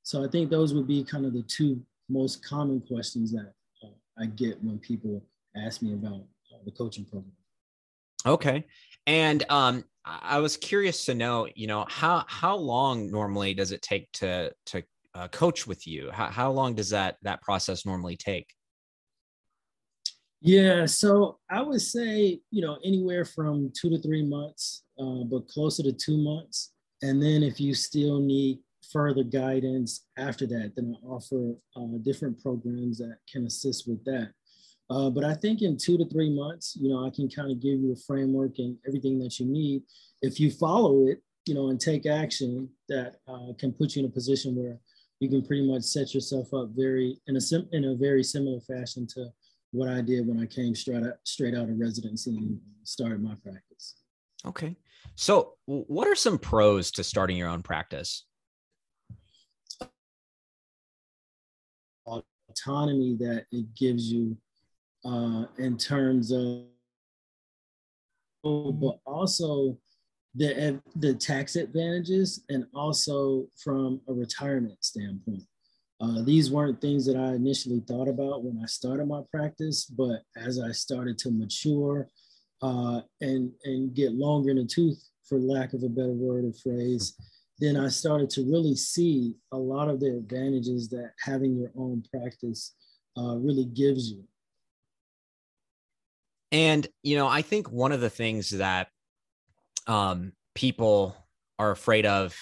So 0.03 0.23
I 0.23 0.27
think 0.27 0.51
those 0.51 0.73
would 0.75 0.87
be 0.87 1.03
kind 1.03 1.25
of 1.25 1.33
the 1.33 1.41
two 1.41 1.81
most 2.07 2.45
common 2.45 2.81
questions 2.81 3.31
that 3.31 3.51
uh, 3.83 3.87
I 4.19 4.27
get 4.27 4.63
when 4.63 4.77
people 4.77 5.23
ask 5.57 5.81
me 5.81 5.93
about 5.93 6.21
uh, 6.53 6.59
the 6.65 6.71
coaching 6.71 7.05
program. 7.05 7.31
Okay, 8.27 8.63
and 9.07 9.43
um, 9.49 9.83
I 10.05 10.37
was 10.37 10.55
curious 10.55 11.05
to 11.05 11.15
know, 11.15 11.47
you 11.55 11.65
know, 11.65 11.85
how 11.89 12.25
how 12.27 12.55
long 12.55 13.09
normally 13.09 13.55
does 13.55 13.71
it 13.71 13.81
take 13.81 14.11
to 14.13 14.53
to 14.67 14.83
uh, 15.15 15.27
coach 15.29 15.65
with 15.65 15.87
you? 15.87 16.11
How, 16.11 16.27
how 16.27 16.51
long 16.51 16.75
does 16.75 16.91
that 16.91 17.17
that 17.23 17.41
process 17.41 17.87
normally 17.87 18.17
take? 18.17 18.47
Yeah, 20.41 20.85
so 20.85 21.39
I 21.49 21.63
would 21.63 21.81
say 21.81 22.39
you 22.51 22.61
know 22.61 22.77
anywhere 22.83 23.25
from 23.25 23.71
two 23.75 23.89
to 23.89 23.99
three 23.99 24.23
months, 24.23 24.84
uh, 24.99 25.23
but 25.25 25.47
closer 25.47 25.83
to 25.83 25.91
two 25.91 26.17
months. 26.17 26.73
And 27.01 27.21
then 27.21 27.43
if 27.43 27.59
you 27.59 27.73
still 27.73 28.19
need 28.19 28.59
further 28.91 29.23
guidance 29.23 30.05
after 30.17 30.45
that, 30.47 30.73
then 30.75 30.95
I 30.95 31.07
offer 31.07 31.55
uh, 31.75 31.97
different 32.03 32.41
programs 32.41 32.97
that 32.99 33.17
can 33.31 33.45
assist 33.45 33.87
with 33.87 34.03
that. 34.05 34.31
Uh, 34.89 35.09
but 35.09 35.23
I 35.23 35.33
think 35.33 35.61
in 35.61 35.77
two 35.77 35.97
to 35.97 36.05
three 36.05 36.29
months, 36.29 36.77
you 36.79 36.89
know, 36.89 37.05
I 37.05 37.09
can 37.09 37.27
kind 37.27 37.51
of 37.51 37.59
give 37.59 37.79
you 37.79 37.93
a 37.93 38.05
framework 38.07 38.59
and 38.59 38.77
everything 38.87 39.17
that 39.19 39.39
you 39.39 39.47
need. 39.47 39.81
If 40.21 40.39
you 40.39 40.51
follow 40.51 41.07
it, 41.07 41.21
you 41.47 41.55
know, 41.55 41.69
and 41.69 41.79
take 41.79 42.05
action, 42.05 42.69
that 42.89 43.15
uh, 43.27 43.53
can 43.57 43.73
put 43.73 43.95
you 43.95 44.03
in 44.03 44.09
a 44.09 44.11
position 44.11 44.55
where 44.55 44.79
you 45.19 45.29
can 45.29 45.45
pretty 45.45 45.67
much 45.67 45.83
set 45.83 46.13
yourself 46.13 46.53
up 46.53 46.69
very 46.75 47.19
in 47.27 47.35
a 47.35 47.41
sim- 47.41 47.69
in 47.71 47.85
a 47.85 47.95
very 47.95 48.23
similar 48.23 48.59
fashion 48.59 49.07
to 49.07 49.27
what 49.71 49.89
I 49.89 50.01
did 50.01 50.27
when 50.27 50.39
I 50.39 50.45
came 50.45 50.75
straight 50.75 51.03
out, 51.03 51.15
straight 51.23 51.55
out 51.55 51.69
of 51.69 51.79
residency 51.79 52.37
and 52.37 52.59
started 52.83 53.23
my 53.23 53.35
practice. 53.43 53.95
Okay. 54.45 54.75
So, 55.15 55.53
what 55.65 56.07
are 56.07 56.15
some 56.15 56.37
pros 56.37 56.91
to 56.91 57.03
starting 57.03 57.37
your 57.37 57.49
own 57.49 57.61
practice? 57.61 58.25
Autonomy 62.07 63.15
that 63.19 63.45
it 63.51 63.65
gives 63.75 64.11
you 64.11 64.37
uh, 65.03 65.45
in 65.57 65.77
terms 65.77 66.31
of, 66.31 66.63
but 68.43 68.99
also 69.05 69.77
the 70.35 70.81
the 70.97 71.13
tax 71.13 71.55
advantages 71.55 72.43
and 72.49 72.65
also 72.73 73.47
from 73.55 74.01
a 74.07 74.13
retirement 74.13 74.83
standpoint. 74.83 75.43
Uh, 76.01 76.21
these 76.23 76.51
weren't 76.51 76.81
things 76.81 77.05
that 77.05 77.15
I 77.15 77.33
initially 77.33 77.81
thought 77.87 78.09
about 78.09 78.43
when 78.43 78.59
I 78.61 78.65
started 78.65 79.07
my 79.07 79.21
practice, 79.31 79.85
but 79.85 80.23
as 80.35 80.59
I 80.59 80.71
started 80.71 81.17
to 81.19 81.31
mature 81.31 82.09
uh, 82.65 83.01
and 83.21 83.51
and 83.63 83.93
get 83.93 84.13
longer 84.13 84.49
in 84.49 84.57
the 84.57 84.65
tooth, 84.65 85.01
for 85.27 85.37
lack 85.39 85.73
of 85.73 85.83
a 85.83 85.89
better 85.89 86.13
word 86.13 86.45
or 86.45 86.53
phrase, 86.53 87.15
then 87.59 87.77
I 87.77 87.89
started 87.89 88.29
to 88.31 88.41
really 88.43 88.75
see 88.75 89.35
a 89.51 89.57
lot 89.57 89.87
of 89.87 89.99
the 89.99 90.17
advantages 90.17 90.89
that 90.89 91.11
having 91.23 91.55
your 91.55 91.71
own 91.77 92.03
practice 92.11 92.73
uh, 93.17 93.35
really 93.35 93.65
gives 93.65 94.11
you. 94.11 94.23
And 96.51 96.87
you 97.03 97.17
know, 97.17 97.27
I 97.27 97.41
think 97.41 97.71
one 97.71 97.91
of 97.91 98.01
the 98.01 98.09
things 98.09 98.49
that 98.51 98.87
um, 99.85 100.33
people 100.55 101.15
are 101.59 101.71
afraid 101.71 102.05
of 102.05 102.35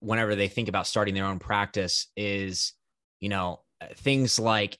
whenever 0.00 0.34
they 0.34 0.48
think 0.48 0.68
about 0.68 0.86
starting 0.86 1.14
their 1.14 1.26
own 1.26 1.38
practice 1.38 2.06
is, 2.16 2.72
you 3.20 3.28
know, 3.28 3.60
things 3.96 4.38
like 4.38 4.78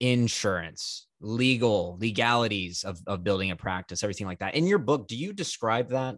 insurance, 0.00 1.06
legal, 1.20 1.96
legalities 2.00 2.84
of, 2.84 3.00
of 3.06 3.24
building 3.24 3.50
a 3.50 3.56
practice, 3.56 4.02
everything 4.02 4.26
like 4.26 4.38
that. 4.38 4.54
In 4.54 4.66
your 4.66 4.78
book, 4.78 5.08
do 5.08 5.16
you 5.16 5.32
describe 5.32 5.88
that? 5.90 6.16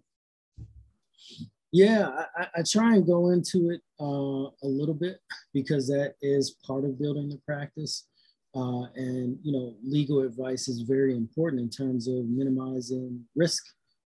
Yeah, 1.73 2.25
I, 2.37 2.49
I 2.57 2.63
try 2.63 2.95
and 2.95 3.07
go 3.07 3.31
into 3.31 3.71
it 3.71 3.81
uh, 4.01 4.51
a 4.63 4.69
little 4.69 4.95
bit 4.95 5.19
because 5.55 5.87
that 5.89 6.15
is 6.21 6.57
part 6.67 6.85
of 6.85 6.99
building 6.99 7.31
the 7.31 7.41
practice. 7.47 8.07
Uh, 8.55 8.85
and 8.97 9.39
you 9.43 9.53
know, 9.53 9.75
legal 9.83 10.21
advice 10.21 10.69
is 10.69 10.83
very 10.83 11.17
important 11.17 11.63
in 11.63 11.71
terms 11.71 12.07
of 12.07 12.27
minimizing 12.27 13.25
risk 13.35 13.63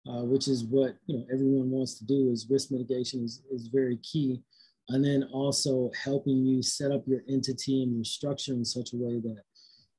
uh, 0.08 0.24
which 0.24 0.48
is 0.48 0.65
what 0.65 0.96
you 1.08 1.17
know 1.17 1.26
everyone 1.32 1.69
wants 1.69 1.98
to 1.98 2.06
do 2.06 2.30
is 2.30 2.48
risk 2.50 2.72
mitigation 2.72 3.24
is, 3.24 3.41
is 3.52 3.67
very 3.67 3.98
key 3.98 4.41
and 4.89 5.04
then 5.04 5.24
also 5.32 5.89
helping 6.04 6.46
you 6.46 6.62
set 6.62 6.91
up 6.91 7.04
your 7.08 7.22
entity 7.30 7.84
and 7.84 7.96
your 7.96 8.04
structure 8.04 8.54
in 8.54 8.65
such 8.65 8.91
a 8.93 8.98
way 8.98 9.19
that 9.19 9.41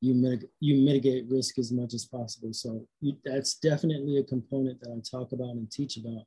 you, 0.04 0.14
mitig- 0.14 0.48
you 0.60 0.84
mitigate 0.84 1.24
risk 1.30 1.58
as 1.58 1.72
much 1.72 1.94
as 1.94 2.04
possible. 2.04 2.52
So 2.52 2.86
you, 3.00 3.16
that's 3.24 3.54
definitely 3.54 4.18
a 4.18 4.24
component 4.24 4.80
that 4.80 4.90
i 4.90 5.00
talk 5.18 5.32
about 5.32 5.50
and 5.50 5.70
teach 5.70 5.96
about 5.96 6.24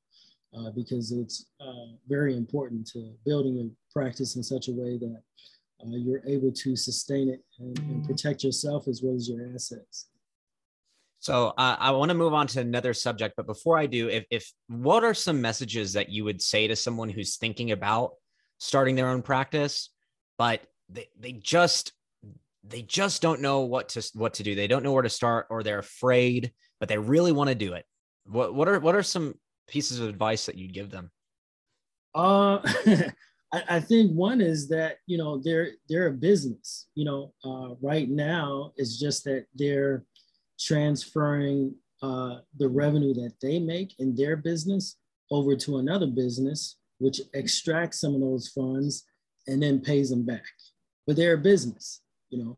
uh, 0.57 0.71
because 0.71 1.11
it's 1.11 1.45
uh, 1.61 1.93
very 2.07 2.35
important 2.35 2.87
to 2.87 3.13
building 3.25 3.59
a 3.59 3.93
practice 3.93 4.35
in 4.35 4.43
such 4.43 4.67
a 4.67 4.71
way 4.71 4.97
that 4.97 5.21
uh, 5.83 5.95
you're 5.95 6.25
able 6.25 6.51
to 6.51 6.75
sustain 6.75 7.29
it 7.29 7.43
and, 7.59 7.77
and 7.79 8.07
protect 8.07 8.43
yourself 8.43 8.87
as 8.87 9.01
well 9.03 9.15
as 9.15 9.29
your 9.29 9.47
assets. 9.53 10.07
So 11.19 11.53
uh, 11.57 11.75
I 11.79 11.91
want 11.91 12.09
to 12.09 12.15
move 12.15 12.33
on 12.33 12.47
to 12.47 12.61
another 12.61 12.93
subject, 12.93 13.35
but 13.37 13.45
before 13.45 13.77
I 13.77 13.85
do, 13.85 14.07
if, 14.07 14.25
if 14.31 14.51
what 14.67 15.03
are 15.03 15.13
some 15.13 15.41
messages 15.41 15.93
that 15.93 16.09
you 16.09 16.23
would 16.23 16.41
say 16.41 16.67
to 16.67 16.75
someone 16.75 17.09
who's 17.09 17.37
thinking 17.37 17.71
about 17.71 18.11
starting 18.59 18.95
their 18.95 19.09
own 19.09 19.21
practice, 19.21 19.89
but 20.37 20.61
they, 20.89 21.09
they 21.19 21.33
just 21.33 21.91
they 22.69 22.81
just 22.81 23.21
don't 23.21 23.41
know 23.41 23.61
what 23.61 23.89
to 23.89 24.09
what 24.13 24.35
to 24.35 24.43
do. 24.43 24.55
They 24.55 24.67
don't 24.67 24.83
know 24.83 24.91
where 24.91 25.03
to 25.03 25.09
start, 25.09 25.47
or 25.49 25.63
they're 25.63 25.79
afraid, 25.79 26.51
but 26.79 26.89
they 26.89 26.97
really 26.97 27.31
want 27.31 27.49
to 27.49 27.55
do 27.55 27.73
it. 27.73 27.85
What 28.25 28.53
what 28.53 28.67
are 28.67 28.79
what 28.79 28.95
are 28.95 29.03
some 29.03 29.35
pieces 29.67 29.99
of 29.99 30.09
advice 30.09 30.45
that 30.45 30.57
you'd 30.57 30.73
give 30.73 30.89
them? 30.89 31.11
Uh, 32.15 32.59
I, 33.53 33.63
I, 33.69 33.79
think 33.79 34.11
one 34.11 34.41
is 34.41 34.67
that 34.69 34.97
you 35.05 35.17
know 35.17 35.41
they're 35.43 35.71
they're 35.89 36.07
a 36.07 36.13
business. 36.13 36.87
You 36.95 37.05
know, 37.05 37.33
uh, 37.43 37.75
right 37.81 38.09
now 38.09 38.73
it's 38.75 38.99
just 38.99 39.23
that 39.25 39.45
they're 39.55 40.05
transferring 40.59 41.75
uh, 42.01 42.37
the 42.57 42.67
revenue 42.67 43.13
that 43.13 43.33
they 43.41 43.59
make 43.59 43.93
in 43.99 44.15
their 44.15 44.35
business 44.35 44.97
over 45.31 45.55
to 45.55 45.77
another 45.77 46.07
business, 46.07 46.77
which 46.99 47.21
extracts 47.33 47.99
some 47.99 48.15
of 48.15 48.21
those 48.21 48.49
funds 48.49 49.03
and 49.47 49.61
then 49.61 49.79
pays 49.79 50.09
them 50.09 50.25
back. 50.25 50.43
But 51.05 51.15
they're 51.15 51.33
a 51.33 51.37
business, 51.37 52.01
you 52.29 52.43
know. 52.43 52.57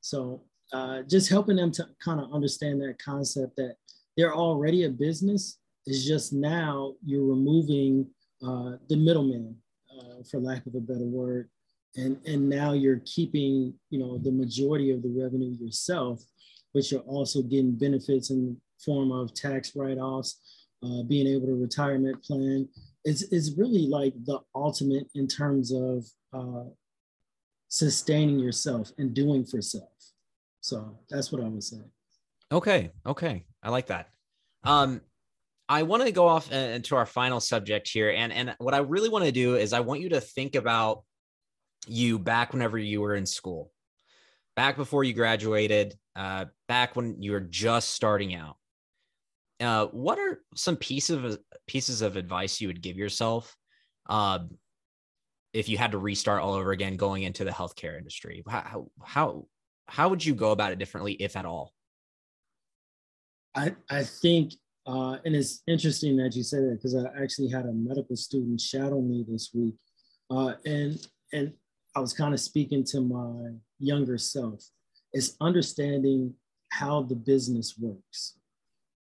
So 0.00 0.42
uh, 0.72 1.02
just 1.02 1.28
helping 1.28 1.56
them 1.56 1.70
to 1.72 1.86
kind 2.04 2.20
of 2.20 2.32
understand 2.32 2.80
that 2.82 3.02
concept 3.02 3.56
that 3.56 3.76
they're 4.16 4.34
already 4.34 4.84
a 4.84 4.90
business 4.90 5.58
is 5.86 6.06
just 6.06 6.32
now 6.32 6.94
you're 7.04 7.24
removing 7.24 8.06
uh, 8.46 8.72
the 8.88 8.96
middleman, 8.96 9.56
uh, 9.98 10.22
for 10.30 10.40
lack 10.40 10.66
of 10.66 10.74
a 10.74 10.80
better 10.80 11.04
word, 11.04 11.48
and 11.96 12.18
and 12.26 12.48
now 12.48 12.72
you're 12.72 13.02
keeping 13.04 13.74
you 13.90 13.98
know 13.98 14.18
the 14.18 14.30
majority 14.30 14.90
of 14.90 15.02
the 15.02 15.08
revenue 15.08 15.56
yourself, 15.58 16.22
but 16.74 16.90
you're 16.90 17.00
also 17.00 17.42
getting 17.42 17.72
benefits 17.72 18.30
in 18.30 18.56
form 18.84 19.10
of 19.10 19.34
tax 19.34 19.74
write-offs, 19.74 20.38
uh, 20.84 21.02
being 21.02 21.26
able 21.26 21.46
to 21.46 21.54
retirement 21.54 22.22
plan. 22.22 22.68
It's 23.04 23.22
it's 23.32 23.56
really 23.56 23.86
like 23.86 24.14
the 24.24 24.40
ultimate 24.54 25.08
in 25.14 25.26
terms 25.26 25.72
of 25.72 26.04
uh, 26.32 26.68
sustaining 27.68 28.38
yourself 28.38 28.92
and 28.98 29.14
doing 29.14 29.44
for 29.44 29.62
self. 29.62 29.88
So 30.60 30.98
that's 31.08 31.30
what 31.30 31.42
I 31.42 31.48
would 31.48 31.62
say. 31.62 31.78
Okay. 32.50 32.90
Okay. 33.06 33.44
I 33.62 33.70
like 33.70 33.86
that. 33.86 34.08
Um, 34.64 35.00
I 35.68 35.82
want 35.82 36.02
to 36.04 36.12
go 36.12 36.26
off 36.26 36.50
into 36.50 36.96
our 36.96 37.06
final 37.06 37.40
subject 37.40 37.88
here. 37.88 38.10
And, 38.10 38.32
and 38.32 38.54
what 38.58 38.74
I 38.74 38.78
really 38.78 39.10
want 39.10 39.26
to 39.26 39.32
do 39.32 39.56
is 39.56 39.72
I 39.72 39.80
want 39.80 40.00
you 40.00 40.08
to 40.10 40.20
think 40.20 40.54
about 40.54 41.04
you 41.86 42.18
back 42.18 42.52
whenever 42.52 42.78
you 42.78 43.02
were 43.02 43.14
in 43.14 43.26
school, 43.26 43.70
back 44.56 44.76
before 44.76 45.04
you 45.04 45.12
graduated, 45.12 45.94
uh, 46.16 46.46
back 46.68 46.96
when 46.96 47.22
you 47.22 47.32
were 47.32 47.40
just 47.40 47.90
starting 47.90 48.34
out. 48.34 48.56
Uh, 49.60 49.86
what 49.86 50.18
are 50.18 50.42
some 50.54 50.76
pieces 50.76 51.22
of 51.22 51.38
pieces 51.66 52.00
of 52.00 52.16
advice 52.16 52.60
you 52.60 52.68
would 52.68 52.80
give 52.80 52.96
yourself 52.96 53.56
uh, 54.08 54.38
if 55.58 55.68
you 55.68 55.76
had 55.76 55.90
to 55.90 55.98
restart 55.98 56.40
all 56.40 56.54
over 56.54 56.70
again 56.70 56.96
going 56.96 57.24
into 57.24 57.42
the 57.42 57.50
healthcare 57.50 57.98
industry? 57.98 58.44
How 58.48 58.86
how 59.02 59.46
how 59.86 60.08
would 60.08 60.24
you 60.24 60.34
go 60.34 60.52
about 60.52 60.70
it 60.70 60.78
differently, 60.78 61.14
if 61.14 61.36
at 61.36 61.44
all? 61.44 61.74
I 63.56 63.74
I 63.90 64.04
think 64.04 64.52
uh, 64.86 65.16
and 65.24 65.34
it's 65.34 65.62
interesting 65.66 66.16
that 66.18 66.36
you 66.36 66.44
said 66.44 66.62
that 66.62 66.76
because 66.76 66.94
I 66.94 67.06
actually 67.20 67.48
had 67.48 67.66
a 67.66 67.72
medical 67.72 68.16
student 68.16 68.60
shadow 68.60 69.00
me 69.00 69.24
this 69.28 69.50
week, 69.52 69.74
uh, 70.30 70.52
and 70.64 71.04
and 71.32 71.52
I 71.96 72.00
was 72.00 72.12
kind 72.12 72.32
of 72.32 72.40
speaking 72.40 72.84
to 72.92 73.00
my 73.00 73.54
younger 73.80 74.16
self. 74.16 74.64
It's 75.12 75.36
understanding 75.40 76.34
how 76.70 77.02
the 77.02 77.16
business 77.16 77.74
works, 77.76 78.38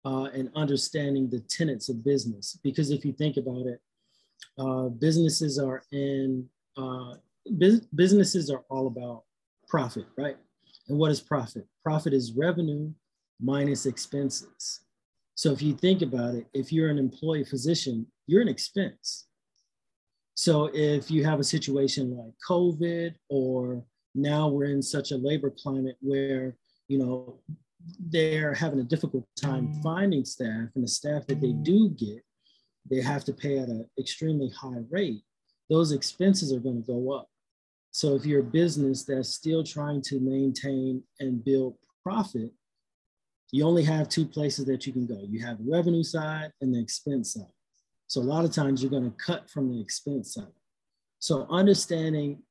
uh, 0.05 0.29
and 0.35 0.51
understanding 0.55 1.31
the 1.31 1.41
tenets 1.41 1.89
of 1.89 2.05
business. 2.05 2.59
Because 2.63 2.91
if 2.91 3.07
you 3.07 3.13
think 3.13 3.39
about 3.39 3.67
it, 3.67 3.81
uh, 4.59 4.89
businesses 4.89 5.59
are 5.59 5.83
in 5.93 6.49
uh, 6.77 7.15
bu- 7.47 7.81
businesses 7.95 8.51
are 8.51 8.65
all 8.69 8.87
about 8.87 9.25
profit, 9.69 10.07
right? 10.17 10.37
And 10.89 10.99
what 10.99 11.11
is 11.11 11.21
profit? 11.21 11.67
Profit 11.83 12.13
is 12.13 12.33
revenue 12.33 12.93
minus 13.41 13.87
expenses. 13.87 14.81
So 15.35 15.51
if 15.53 15.63
you 15.63 15.75
think 15.75 16.03
about 16.03 16.35
it, 16.35 16.47
if 16.53 16.73
you're 16.73 16.91
an 16.91 16.99
employee 16.99 17.45
physician, 17.45 18.07
you're 18.27 18.43
an 18.43 18.49
expense. 18.49 19.27
So 20.35 20.71
if 20.73 21.11
you 21.11 21.25
have 21.25 21.41
a 21.41 21.45
situation 21.45 22.17
like 22.17 22.33
COVID, 22.49 23.15
or 23.29 23.83
now 24.15 24.49
we're 24.49 24.71
in 24.71 24.83
such 24.83 25.11
a 25.13 25.17
labor 25.17 25.51
climate 25.51 25.97
where, 26.01 26.57
you 26.89 26.99
know, 26.99 27.41
they're 27.99 28.55
having 28.55 28.81
a 28.81 28.85
difficult 28.85 29.27
time 29.37 29.73
finding 29.83 30.25
staff, 30.25 30.69
and 30.75 30.85
the 30.85 30.89
staff 30.89 31.27
that 31.27 31.41
they 31.41 31.53
do 31.53 31.91
get, 31.91 32.23
they 32.89 33.01
have 33.01 33.25
to 33.25 33.33
pay 33.33 33.59
at 33.59 33.69
an 33.69 33.89
extremely 33.99 34.51
high 34.51 34.83
rate. 34.91 35.23
Those 35.71 35.93
expenses 35.93 36.53
are 36.53 36.61
going 36.61 36.83
to 36.83 36.87
go 36.87 37.13
up. 37.13 37.29
So 37.91 38.15
if 38.15 38.25
you're 38.25 38.41
a 38.41 38.45
business 38.45 39.05
that's 39.05 39.29
still 39.29 39.63
trying 39.63 40.03
to 40.03 40.19
maintain 40.19 41.03
and 41.21 41.45
build 41.45 41.77
profit, 42.03 42.51
you 43.51 43.65
only 43.65 43.85
have 43.85 44.09
two 44.09 44.25
places 44.25 44.65
that 44.67 44.87
you 44.87 44.93
can 44.93 45.07
go. 45.07 45.21
You 45.29 45.45
have 45.45 45.59
the 45.59 45.71
revenue 45.71 46.03
side 46.03 46.53
and 46.61 46.75
the 46.75 46.81
expense 46.81 47.35
side. 47.35 47.53
So 48.07 48.21
a 48.21 48.23
lot 48.23 48.45
of 48.45 48.53
times 48.53 48.83
you're 48.83 48.91
going 48.91 49.11
to 49.11 49.17
cut 49.17 49.51
from 49.51 49.71
the 49.71 49.81
expense 49.81 50.35
side. 50.35 50.47
So 51.19 51.47
understanding 51.51 52.43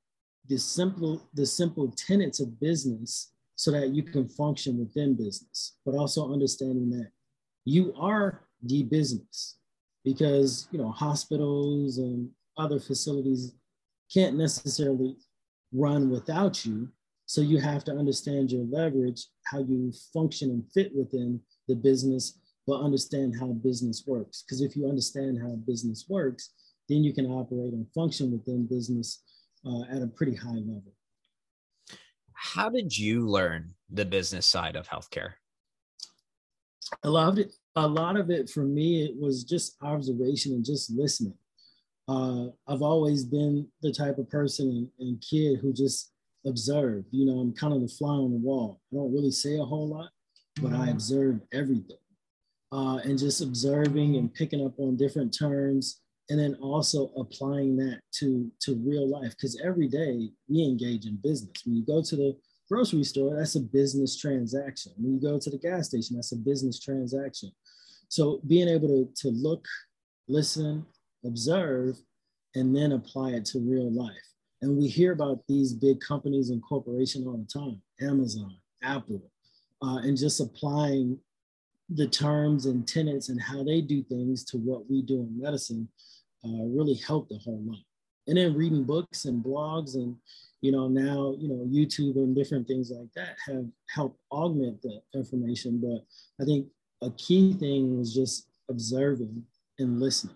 the 0.47 0.57
simple 0.57 1.27
the 1.33 1.45
simple 1.45 1.91
tenets 1.91 2.39
of 2.39 2.59
business 2.59 3.33
so 3.55 3.71
that 3.71 3.89
you 3.89 4.01
can 4.01 4.27
function 4.27 4.79
within 4.79 5.15
business, 5.15 5.77
but 5.85 5.93
also 5.93 6.33
understanding 6.33 6.89
that 6.91 7.11
you 7.65 7.93
are 7.99 8.41
the 8.63 8.83
business 8.83 9.57
because 10.03 10.67
you 10.71 10.77
know 10.77 10.91
hospitals 10.91 11.97
and 11.97 12.29
other 12.57 12.79
facilities 12.79 13.53
can't 14.13 14.37
necessarily 14.37 15.15
run 15.71 16.09
without 16.09 16.65
you 16.65 16.89
so 17.31 17.39
you 17.39 17.59
have 17.59 17.85
to 17.85 17.93
understand 17.93 18.51
your 18.51 18.65
leverage, 18.65 19.27
how 19.45 19.59
you 19.59 19.93
function 20.11 20.49
and 20.49 20.69
fit 20.73 20.93
within 20.93 21.39
the 21.69 21.75
business, 21.75 22.37
but 22.67 22.81
understand 22.81 23.35
how 23.39 23.47
business 23.53 24.03
works. 24.05 24.43
Because 24.43 24.59
if 24.59 24.75
you 24.75 24.89
understand 24.89 25.39
how 25.41 25.55
business 25.65 26.07
works, 26.09 26.49
then 26.89 27.05
you 27.05 27.13
can 27.13 27.27
operate 27.27 27.71
and 27.71 27.87
function 27.95 28.33
within 28.33 28.67
business 28.67 29.23
uh, 29.65 29.83
at 29.89 30.01
a 30.01 30.07
pretty 30.07 30.35
high 30.35 30.49
level. 30.49 30.93
How 32.33 32.67
did 32.67 32.97
you 32.97 33.29
learn 33.29 33.75
the 33.89 34.03
business 34.03 34.45
side 34.45 34.75
of 34.75 34.89
healthcare? 34.89 35.35
I 37.01 37.07
loved 37.07 37.39
it, 37.39 37.53
a 37.75 37.87
lot 37.87 38.17
of 38.17 38.29
it 38.29 38.49
for 38.49 38.63
me, 38.63 39.03
it 39.03 39.15
was 39.17 39.43
just 39.43 39.77
observation 39.81 40.53
and 40.53 40.65
just 40.65 40.91
listening. 40.91 41.35
Uh, 42.07 42.47
I've 42.67 42.81
always 42.81 43.23
been 43.23 43.67
the 43.81 43.93
type 43.93 44.17
of 44.17 44.29
person 44.29 44.69
and, 44.99 45.07
and 45.07 45.21
kid 45.21 45.59
who 45.59 45.71
just 45.71 46.11
observe. 46.45 47.05
You 47.11 47.25
know, 47.25 47.39
I'm 47.39 47.53
kind 47.53 47.73
of 47.73 47.81
the 47.81 47.87
fly 47.87 48.09
on 48.09 48.31
the 48.31 48.37
wall. 48.37 48.81
I 48.91 48.95
don't 48.95 49.13
really 49.13 49.31
say 49.31 49.57
a 49.57 49.63
whole 49.63 49.87
lot, 49.87 50.09
but 50.61 50.73
I 50.73 50.77
mm-hmm. 50.77 50.89
observe 50.89 51.39
everything. 51.53 51.97
Uh, 52.73 52.97
and 53.03 53.19
just 53.19 53.41
observing 53.41 54.15
and 54.15 54.33
picking 54.33 54.65
up 54.65 54.73
on 54.79 54.95
different 54.95 55.37
terms 55.37 56.01
and 56.29 56.39
then 56.39 56.55
also 56.61 57.11
applying 57.17 57.75
that 57.75 57.99
to 58.13 58.49
to 58.61 58.81
real 58.85 59.09
life 59.09 59.31
because 59.31 59.59
every 59.61 59.89
day 59.89 60.29
we 60.47 60.63
engage 60.63 61.05
in 61.05 61.17
business 61.17 61.51
when 61.65 61.75
you 61.75 61.85
go 61.85 62.01
to 62.01 62.15
the 62.15 62.37
grocery 62.71 63.03
store 63.03 63.35
that's 63.37 63.55
a 63.55 63.59
business 63.59 64.17
transaction. 64.17 64.93
When 64.97 65.15
you 65.15 65.21
go 65.21 65.37
to 65.37 65.49
the 65.49 65.57
gas 65.57 65.87
station 65.87 66.15
that's 66.15 66.31
a 66.31 66.37
business 66.37 66.79
transaction. 66.79 67.51
So 68.07 68.41
being 68.47 68.69
able 68.69 68.87
to, 68.87 69.09
to 69.23 69.29
look 69.29 69.65
listen 70.27 70.85
observe 71.25 71.97
and 72.55 72.75
then 72.75 72.93
apply 72.93 73.31
it 73.31 73.45
to 73.45 73.59
real 73.59 73.91
life. 73.91 74.27
And 74.61 74.77
we 74.77 74.87
hear 74.87 75.11
about 75.11 75.39
these 75.47 75.73
big 75.73 75.99
companies 75.99 76.49
and 76.49 76.61
corporations 76.63 77.27
all 77.27 77.37
the 77.37 77.59
time 77.59 77.81
Amazon, 78.01 78.55
Apple, 78.83 79.21
uh, 79.81 79.97
and 80.03 80.17
just 80.17 80.39
applying 80.39 81.19
the 81.89 82.07
terms 82.07 82.67
and 82.67 82.87
tenets 82.87 83.27
and 83.29 83.41
how 83.41 83.63
they 83.63 83.81
do 83.81 84.01
things 84.03 84.45
to 84.45 84.57
what 84.57 84.89
we 84.89 85.01
do 85.01 85.15
in 85.21 85.41
medicine 85.41 85.89
uh, 86.45 86.63
really 86.63 86.95
helped 86.95 87.31
a 87.31 87.37
whole 87.39 87.61
lot. 87.65 87.83
And 88.27 88.37
then 88.37 88.55
reading 88.55 88.83
books 88.83 89.25
and 89.25 89.43
blogs 89.43 89.95
and 89.95 90.15
you 90.61 90.71
know 90.71 90.87
now 90.87 91.35
you 91.39 91.47
know 91.47 91.65
YouTube 91.65 92.15
and 92.15 92.35
different 92.35 92.67
things 92.67 92.91
like 92.91 93.11
that 93.15 93.35
have 93.47 93.65
helped 93.89 94.19
augment 94.31 94.81
the 94.81 95.01
information. 95.15 95.81
But 95.81 96.05
I 96.41 96.45
think 96.45 96.67
a 97.01 97.09
key 97.11 97.53
thing 97.53 97.97
was 97.97 98.13
just 98.13 98.47
observing 98.69 99.43
and 99.79 99.99
listening. 99.99 100.35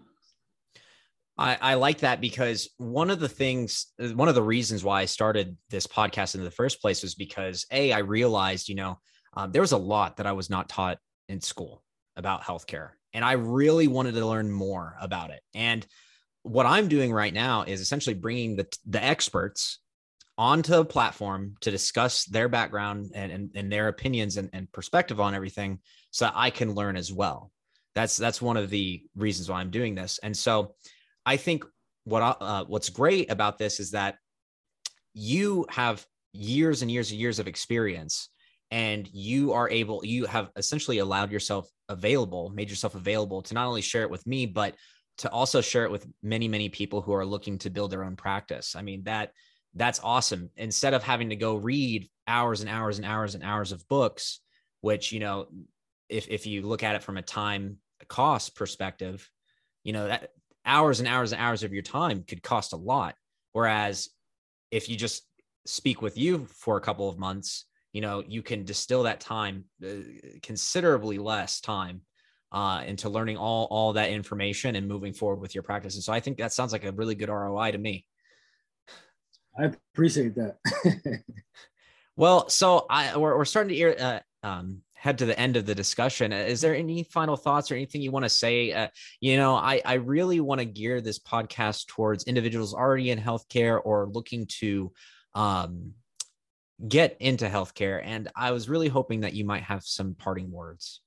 I, 1.38 1.58
I 1.62 1.74
like 1.74 2.00
that 2.00 2.22
because 2.22 2.70
one 2.78 3.10
of 3.10 3.20
the 3.20 3.28
things, 3.28 3.88
one 3.98 4.30
of 4.30 4.36
the 4.36 4.42
reasons 4.42 4.84
why 4.84 5.02
I 5.02 5.06
started 5.06 5.58
this 5.70 5.86
podcast 5.86 6.36
in 6.36 6.44
the 6.44 6.52
first 6.52 6.82
place 6.82 7.04
was 7.04 7.14
because 7.14 7.66
a 7.72 7.92
I 7.92 8.00
realized, 8.00 8.70
you 8.70 8.76
know, 8.76 9.00
um, 9.36 9.52
there 9.52 9.62
was 9.62 9.74
a 9.74 9.78
lot 9.78 10.18
that 10.18 10.28
I 10.28 10.32
was 10.32 10.50
not 10.50 10.70
taught 10.70 10.98
in 11.28 11.42
school 11.42 11.84
about 12.16 12.44
healthcare, 12.44 12.92
and 13.14 13.26
I 13.26 13.34
really 13.34 13.88
wanted 13.88 14.14
to 14.14 14.26
learn 14.26 14.50
more 14.50 14.96
about 15.02 15.32
it. 15.32 15.42
And 15.54 15.86
what 16.46 16.68
I'm 16.68 16.88
doing 16.88 17.12
right 17.12 17.34
now 17.34 17.64
is 17.64 17.82
essentially 17.82 18.14
bringing 18.14 18.56
the 18.56 18.68
the 18.86 19.04
experts 19.04 19.80
onto 20.38 20.76
a 20.76 20.86
platform 20.86 21.56
to 21.62 21.72
discuss 21.72 22.26
their 22.26 22.50
background 22.50 23.12
and, 23.16 23.32
and, 23.32 23.50
and 23.56 23.72
their 23.72 23.88
opinions 23.88 24.38
and, 24.38 24.50
and 24.54 24.72
perspective 24.72 25.20
on 25.20 25.34
everything 25.34 25.80
so 26.12 26.26
that 26.26 26.34
I 26.36 26.50
can 26.50 26.76
learn 26.76 26.98
as 26.98 27.12
well. 27.12 27.52
That's 27.96 28.18
that's 28.18 28.42
one 28.42 28.58
of 28.58 28.70
the 28.70 29.02
reasons 29.16 29.50
why 29.50 29.60
I'm 29.60 29.72
doing 29.72 29.96
this. 29.96 30.20
And 30.22 30.36
so 30.38 30.76
I 31.26 31.38
think 31.38 31.64
what 32.04 32.22
uh, 32.22 32.66
what's 32.66 32.90
great 32.90 33.32
about 33.32 33.58
this 33.58 33.80
is 33.80 33.92
that 33.92 34.18
you 35.14 35.66
have 35.70 36.06
years 36.32 36.84
and 36.84 36.92
years 36.92 37.10
and 37.10 37.20
years 37.20 37.40
of 37.40 37.48
experience 37.48 38.30
and 38.70 39.10
you 39.12 39.54
are 39.54 39.70
able 39.70 40.06
you 40.06 40.26
have 40.26 40.52
essentially 40.58 41.00
allowed 41.00 41.32
yourself 41.32 41.70
available 41.88 42.50
made 42.50 42.70
yourself 42.70 42.94
available 42.96 43.42
to 43.42 43.54
not 43.54 43.68
only 43.68 43.82
share 43.82 44.02
it 44.02 44.10
with 44.10 44.26
me 44.28 44.46
but 44.46 44.76
to 45.18 45.30
also 45.32 45.62
share 45.62 45.86
it 45.86 45.92
with 45.92 46.08
many 46.22 46.48
many 46.48 46.70
people 46.70 47.02
who 47.02 47.14
are 47.14 47.26
looking 47.26 47.58
to 47.58 47.70
build 47.70 47.92
their 47.92 48.04
own 48.04 48.16
practice 48.16 48.76
i 48.76 48.82
mean 48.82 49.04
that 49.04 49.32
that's 49.74 50.00
awesome 50.04 50.50
instead 50.56 50.94
of 50.94 51.04
having 51.04 51.30
to 51.30 51.36
go 51.36 51.56
read 51.56 52.10
hours 52.28 52.62
and 52.62 52.70
hours 52.70 52.98
and 52.98 53.06
hours 53.06 53.36
and 53.36 53.44
hours 53.44 53.72
of 53.72 53.88
books 53.88 54.40
which 54.82 55.12
you 55.12 55.20
know 55.20 55.48
if 56.10 56.28
if 56.30 56.46
you 56.46 56.62
look 56.62 56.84
at 56.84 56.96
it 56.96 57.04
from 57.04 57.18
a 57.18 57.22
time 57.22 57.78
cost 58.08 58.56
perspective 58.56 59.30
you 59.84 59.94
know 59.94 60.08
that 60.08 60.30
hours 60.66 61.00
and 61.00 61.08
hours 61.08 61.32
and 61.32 61.42
hours 61.42 61.64
of 61.64 61.74
your 61.74 61.84
time 61.84 62.24
could 62.24 62.44
cost 62.44 62.74
a 62.74 62.78
lot. 62.78 63.16
Whereas 63.54 64.10
if 64.72 64.90
you 64.90 64.96
just 64.96 65.24
speak 65.66 66.02
with 66.02 66.18
you 66.18 66.48
for 66.48 66.78
a 66.78 66.82
couple 66.82 67.08
of 67.08 67.20
months, 67.20 67.66
you 67.94 68.02
know, 68.02 68.24
you 68.28 68.42
can 68.42 68.66
distill 68.66 69.04
that 69.04 69.22
time 69.22 69.66
uh, 69.86 70.02
considerably 70.42 71.18
less 71.18 71.62
time 71.62 72.02
uh, 72.56 72.82
into 72.88 73.10
learning 73.10 73.36
all 73.36 73.68
all 73.70 73.94
that 73.94 74.10
information 74.10 74.78
and 74.78 74.88
moving 74.88 75.14
forward 75.14 75.42
with 75.42 75.54
your 75.54 75.62
practice. 75.62 75.96
And 75.96 76.04
so 76.04 76.14
I 76.14 76.22
think 76.22 76.38
that 76.38 76.54
sounds 76.54 76.72
like 76.72 76.86
a 76.86 76.92
really 76.94 77.14
good 77.14 77.28
ROI 77.28 77.72
to 77.72 77.78
me. 77.78 78.06
I 79.60 79.72
appreciate 79.94 80.36
that. 80.36 81.24
well, 82.16 82.48
so 82.48 82.86
I 82.90 83.18
we're, 83.18 83.38
we're 83.38 83.46
starting 83.46 83.76
to 83.76 84.02
uh, 84.02 84.20
um, 84.42 84.82
head 84.94 85.18
to 85.18 85.26
the 85.26 85.38
end 85.38 85.58
of 85.58 85.66
the 85.66 85.76
discussion. 85.76 86.32
Is 86.32 86.62
there 86.62 86.74
any 86.74 87.04
final 87.04 87.36
thoughts 87.36 87.72
or 87.72 87.76
anything 87.76 88.02
you 88.02 88.12
want 88.12 88.24
to 88.24 88.30
say? 88.30 88.72
Uh, 88.72 88.88
you 89.20 89.36
know, 89.36 89.56
I 89.56 89.82
I 89.84 89.96
really 89.96 90.40
want 90.40 90.60
to 90.60 90.66
gear 90.66 91.02
this 91.02 91.20
podcast 91.20 91.88
towards 91.88 92.24
individuals 92.24 92.74
already 92.74 93.12
in 93.12 93.20
healthcare 93.20 93.82
or 93.84 94.08
looking 94.08 94.48
to 94.60 94.94
um, 95.34 95.92
get 96.88 97.18
into 97.20 97.50
healthcare, 97.50 98.02
and 98.02 98.30
I 98.34 98.52
was 98.52 98.70
really 98.70 98.88
hoping 98.88 99.20
that 99.22 99.34
you 99.34 99.44
might 99.44 99.64
have 99.64 99.84
some 99.84 100.16
parting 100.16 100.50
words. 100.52 101.02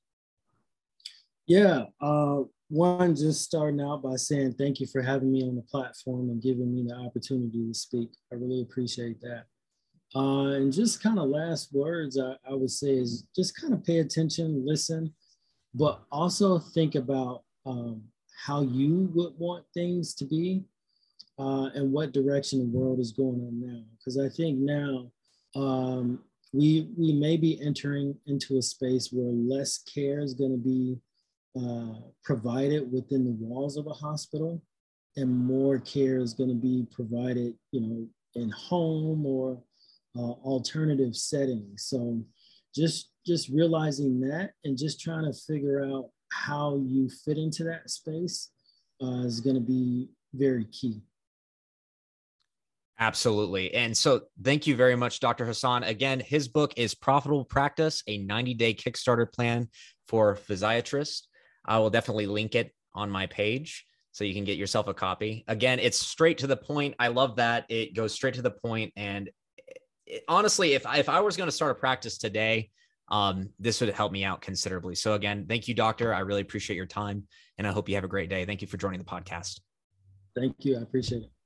Yeah. 1.49 1.85
Uh, 1.99 2.43
one, 2.69 3.17
just 3.17 3.43
starting 3.43 3.81
out 3.81 4.03
by 4.03 4.17
saying 4.17 4.53
thank 4.53 4.81
you 4.81 4.87
for 4.87 5.01
having 5.01 5.33
me 5.33 5.43
on 5.43 5.57
the 5.57 5.63
platform 5.63 6.29
and 6.29 6.43
giving 6.43 6.73
me 6.73 6.85
the 6.87 6.95
opportunity 6.95 7.67
to 7.67 7.75
speak. 7.75 8.11
I 8.31 8.35
really 8.35 8.61
appreciate 8.61 9.19
that. 9.23 9.45
Uh, 10.15 10.57
and 10.57 10.73
just 10.73 11.03
kind 11.03 11.19
of 11.19 11.31
last 11.31 11.73
words 11.73 12.19
I, 12.19 12.35
I 12.49 12.55
would 12.55 12.71
say 12.71 12.91
is 12.91 13.27
just 13.35 13.59
kind 13.59 13.73
of 13.73 13.83
pay 13.83 14.01
attention, 14.01 14.63
listen, 14.67 15.15
but 15.75 16.03
also 16.13 16.59
think 16.59 16.95
about 16.95 17.45
um, 17.65 18.03
how 18.45 18.61
you 18.63 19.11
would 19.15 19.33
want 19.39 19.65
things 19.73 20.15
to 20.17 20.27
be 20.27 20.65
uh, 21.39 21.71
and 21.75 21.91
what 21.91 22.13
direction 22.13 22.59
the 22.59 22.79
world 22.79 23.01
is 23.01 23.13
going 23.13 23.41
on 23.41 23.61
now. 23.61 23.83
Because 23.97 24.19
I 24.19 24.29
think 24.29 24.59
now 24.59 25.11
um, 25.57 26.21
we 26.53 26.91
we 26.97 27.15
may 27.15 27.39
be 27.39 27.59
entering 27.63 28.15
into 28.27 28.59
a 28.59 28.63
space 28.63 29.11
where 29.11 29.33
less 29.33 29.79
care 29.79 30.21
is 30.21 30.35
going 30.35 30.53
to 30.53 30.59
be 30.59 30.99
uh, 31.59 31.95
provided 32.23 32.91
within 32.93 33.25
the 33.25 33.33
walls 33.33 33.77
of 33.77 33.87
a 33.87 33.93
hospital 33.93 34.63
and 35.17 35.29
more 35.29 35.79
care 35.79 36.19
is 36.19 36.35
going 36.35 36.49
to 36.49 36.55
be 36.55 36.87
provided 36.93 37.55
you 37.73 37.81
know 37.81 38.07
in 38.35 38.51
home 38.51 39.25
or 39.27 39.61
uh, 40.17 40.33
alternative 40.45 41.17
settings 41.17 41.85
so 41.85 42.23
just 42.75 43.11
just 43.27 43.49
realizing 43.49 44.21
that 44.21 44.53
and 44.65 44.79
just 44.79 45.01
trying 45.01 45.25
to 45.25 45.33
figure 45.33 45.85
out 45.85 46.11
how 46.31 46.77
you 46.77 47.09
fit 47.25 47.39
into 47.39 47.65
that 47.65 47.89
space 47.91 48.51
uh, 49.03 49.23
is 49.25 49.41
going 49.41 49.57
to 49.57 49.61
be 49.61 50.09
very 50.35 50.65
key 50.67 51.01
Absolutely. 53.01 53.73
And 53.75 53.97
so 53.97 54.23
thank 54.43 54.67
you 54.67 54.75
very 54.75 54.97
much, 54.97 55.21
Dr. 55.21 55.47
Hassan. 55.47 55.85
Again, 55.85 56.19
his 56.19 56.49
book 56.49 56.75
is 56.77 56.97
Profitable 56.97 57.45
Practice, 57.45 58.03
a 58.09 58.19
90 58.19 58.55
day 58.55 58.75
Kickstarter 58.75 59.33
plan 59.33 59.69
for 60.09 60.35
physiatrists. 60.35 61.28
I 61.69 61.79
will 61.79 61.91
definitely 61.91 62.27
link 62.27 62.55
it 62.55 62.75
on 62.95 63.11
my 63.11 63.27
page 63.27 63.87
so 64.11 64.25
you 64.25 64.35
can 64.35 64.45
get 64.45 64.57
yourself 64.57 64.89
a 64.89 64.95
copy. 64.95 65.45
Again, 65.47 65.79
it's 65.79 65.99
straight 65.99 66.39
to 66.39 66.49
the 66.49 66.57
point. 66.57 66.97
I 66.99 67.09
love 67.09 67.37
that 67.37 67.67
it 67.69 67.95
goes 67.95 68.13
straight 68.13 68.35
to 68.35 68.43
the 68.43 68.51
point. 68.51 68.93
And 68.97 69.31
it, 70.07 70.25
honestly, 70.27 70.73
if 70.73 70.87
I, 70.87 70.99
if 70.99 71.09
I 71.09 71.21
was 71.21 71.37
going 71.37 71.47
to 71.47 71.53
start 71.53 71.71
a 71.71 71.75
practice 71.75 72.19
today, 72.19 72.71
um, 73.11 73.51
this 73.59 73.81
would 73.81 73.91
help 73.91 74.13
me 74.13 74.25
out 74.25 74.41
considerably. 74.41 74.95
So 74.95 75.15
again, 75.15 75.47
thank 75.49 75.69
you, 75.69 75.75
doctor. 75.75 76.13
I 76.13 76.21
really 76.21 76.43
appreciate 76.43 76.77
your 76.77 76.87
time, 76.87 77.25
and 77.57 77.67
I 77.67 77.71
hope 77.71 77.89
you 77.89 77.95
have 77.95 78.05
a 78.05 78.09
great 78.09 78.29
day. 78.29 78.45
Thank 78.45 78.63
you 78.63 78.69
for 78.69 78.77
joining 78.77 78.99
the 78.99 79.07
podcast. 79.07 79.61
Thank 80.35 80.57
you. 80.65 80.79
I 80.79 80.83
appreciate 80.83 81.23
it. 81.23 81.38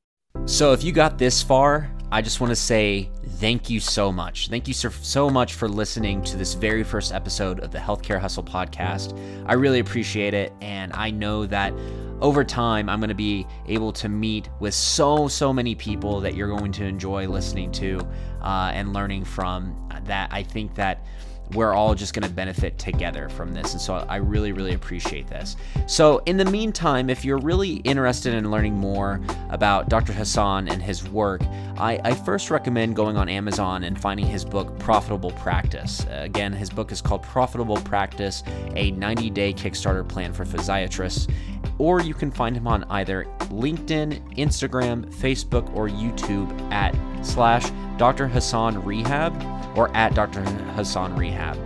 So, 0.44 0.72
if 0.72 0.82
you 0.82 0.90
got 0.90 1.18
this 1.18 1.40
far, 1.40 1.88
I 2.10 2.20
just 2.20 2.40
want 2.40 2.50
to 2.50 2.56
say 2.56 3.10
thank 3.36 3.70
you 3.70 3.78
so 3.78 4.10
much. 4.10 4.48
Thank 4.48 4.66
you 4.66 4.74
so, 4.74 5.30
much 5.30 5.54
for 5.54 5.68
listening 5.68 6.20
to 6.24 6.36
this 6.36 6.54
very 6.54 6.82
first 6.82 7.12
episode 7.12 7.60
of 7.60 7.70
the 7.70 7.78
Healthcare 7.78 8.20
Hustle 8.20 8.42
podcast. 8.42 9.16
I 9.46 9.54
really 9.54 9.78
appreciate 9.78 10.34
it. 10.34 10.52
And 10.60 10.92
I 10.94 11.10
know 11.10 11.46
that 11.46 11.72
over 12.20 12.44
time, 12.44 12.88
I'm 12.88 12.98
going 12.98 13.08
to 13.08 13.14
be 13.14 13.46
able 13.68 13.92
to 13.92 14.08
meet 14.08 14.48
with 14.58 14.74
so, 14.74 15.28
so 15.28 15.52
many 15.52 15.74
people 15.74 16.20
that 16.20 16.34
you're 16.34 16.48
going 16.48 16.72
to 16.72 16.84
enjoy 16.84 17.28
listening 17.28 17.70
to 17.72 18.00
uh, 18.42 18.72
and 18.74 18.92
learning 18.92 19.24
from. 19.24 19.76
That 20.04 20.28
I 20.32 20.42
think 20.42 20.74
that 20.74 21.06
we're 21.54 21.72
all 21.72 21.94
just 21.94 22.14
going 22.14 22.26
to 22.26 22.34
benefit 22.34 22.78
together 22.78 23.28
from 23.28 23.52
this. 23.52 23.72
And 23.72 23.80
so 23.80 23.94
I 24.08 24.16
really, 24.16 24.52
really 24.52 24.74
appreciate 24.74 25.26
this. 25.28 25.56
So, 25.86 26.18
in 26.26 26.36
the 26.36 26.44
meantime, 26.44 27.10
if 27.10 27.24
you're 27.24 27.38
really 27.38 27.76
interested 27.76 28.34
in 28.34 28.50
learning 28.50 28.74
more 28.74 29.20
about 29.50 29.88
Dr. 29.88 30.12
Hassan 30.12 30.68
and 30.68 30.82
his 30.82 31.08
work, 31.08 31.42
I, 31.76 32.00
I 32.04 32.14
first 32.14 32.50
recommend 32.50 32.96
going 32.96 33.16
on 33.16 33.28
Amazon 33.28 33.84
and 33.84 34.00
finding 34.00 34.26
his 34.26 34.44
book, 34.44 34.78
Profitable 34.78 35.32
Practice. 35.32 36.06
Again, 36.10 36.52
his 36.52 36.70
book 36.70 36.92
is 36.92 37.00
called 37.00 37.22
Profitable 37.22 37.76
Practice 37.76 38.42
A 38.76 38.90
90 38.92 39.30
Day 39.30 39.52
Kickstarter 39.52 40.08
Plan 40.08 40.32
for 40.32 40.44
Physiatrists. 40.44 41.32
Or 41.78 42.00
you 42.00 42.14
can 42.14 42.30
find 42.30 42.56
him 42.56 42.66
on 42.66 42.84
either 42.84 43.24
LinkedIn, 43.50 44.36
Instagram, 44.36 45.12
Facebook, 45.12 45.74
or 45.74 45.88
YouTube 45.88 46.50
at 46.72 46.94
slash 47.24 47.70
Dr. 47.98 48.28
Hassan 48.28 48.82
Rehab 48.84 49.34
or 49.76 49.94
at 49.96 50.14
Dr. 50.14 50.42
Hassan 50.74 51.16
Rehab. 51.16 51.58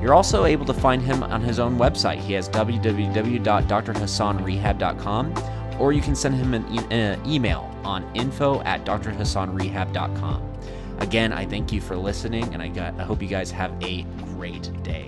You're 0.00 0.14
also 0.14 0.44
able 0.44 0.64
to 0.66 0.74
find 0.74 1.02
him 1.02 1.22
on 1.22 1.40
his 1.40 1.58
own 1.58 1.78
website. 1.78 2.18
He 2.18 2.34
has 2.34 2.50
www.drhassanrehab.com, 2.50 5.34
or 5.80 5.92
you 5.92 6.02
can 6.02 6.14
send 6.14 6.34
him 6.34 6.52
an 6.54 6.66
e- 6.72 6.78
uh, 6.94 7.16
email 7.26 7.74
on 7.82 8.04
info 8.14 8.60
at 8.62 8.84
drhassanrehab.com. 8.84 10.52
Again, 10.98 11.32
I 11.32 11.46
thank 11.46 11.72
you 11.72 11.80
for 11.80 11.96
listening, 11.96 12.44
and 12.52 12.62
I, 12.62 12.68
got, 12.68 13.00
I 13.00 13.04
hope 13.04 13.22
you 13.22 13.28
guys 13.28 13.50
have 13.50 13.72
a 13.82 14.02
great 14.34 14.70
day. 14.82 15.05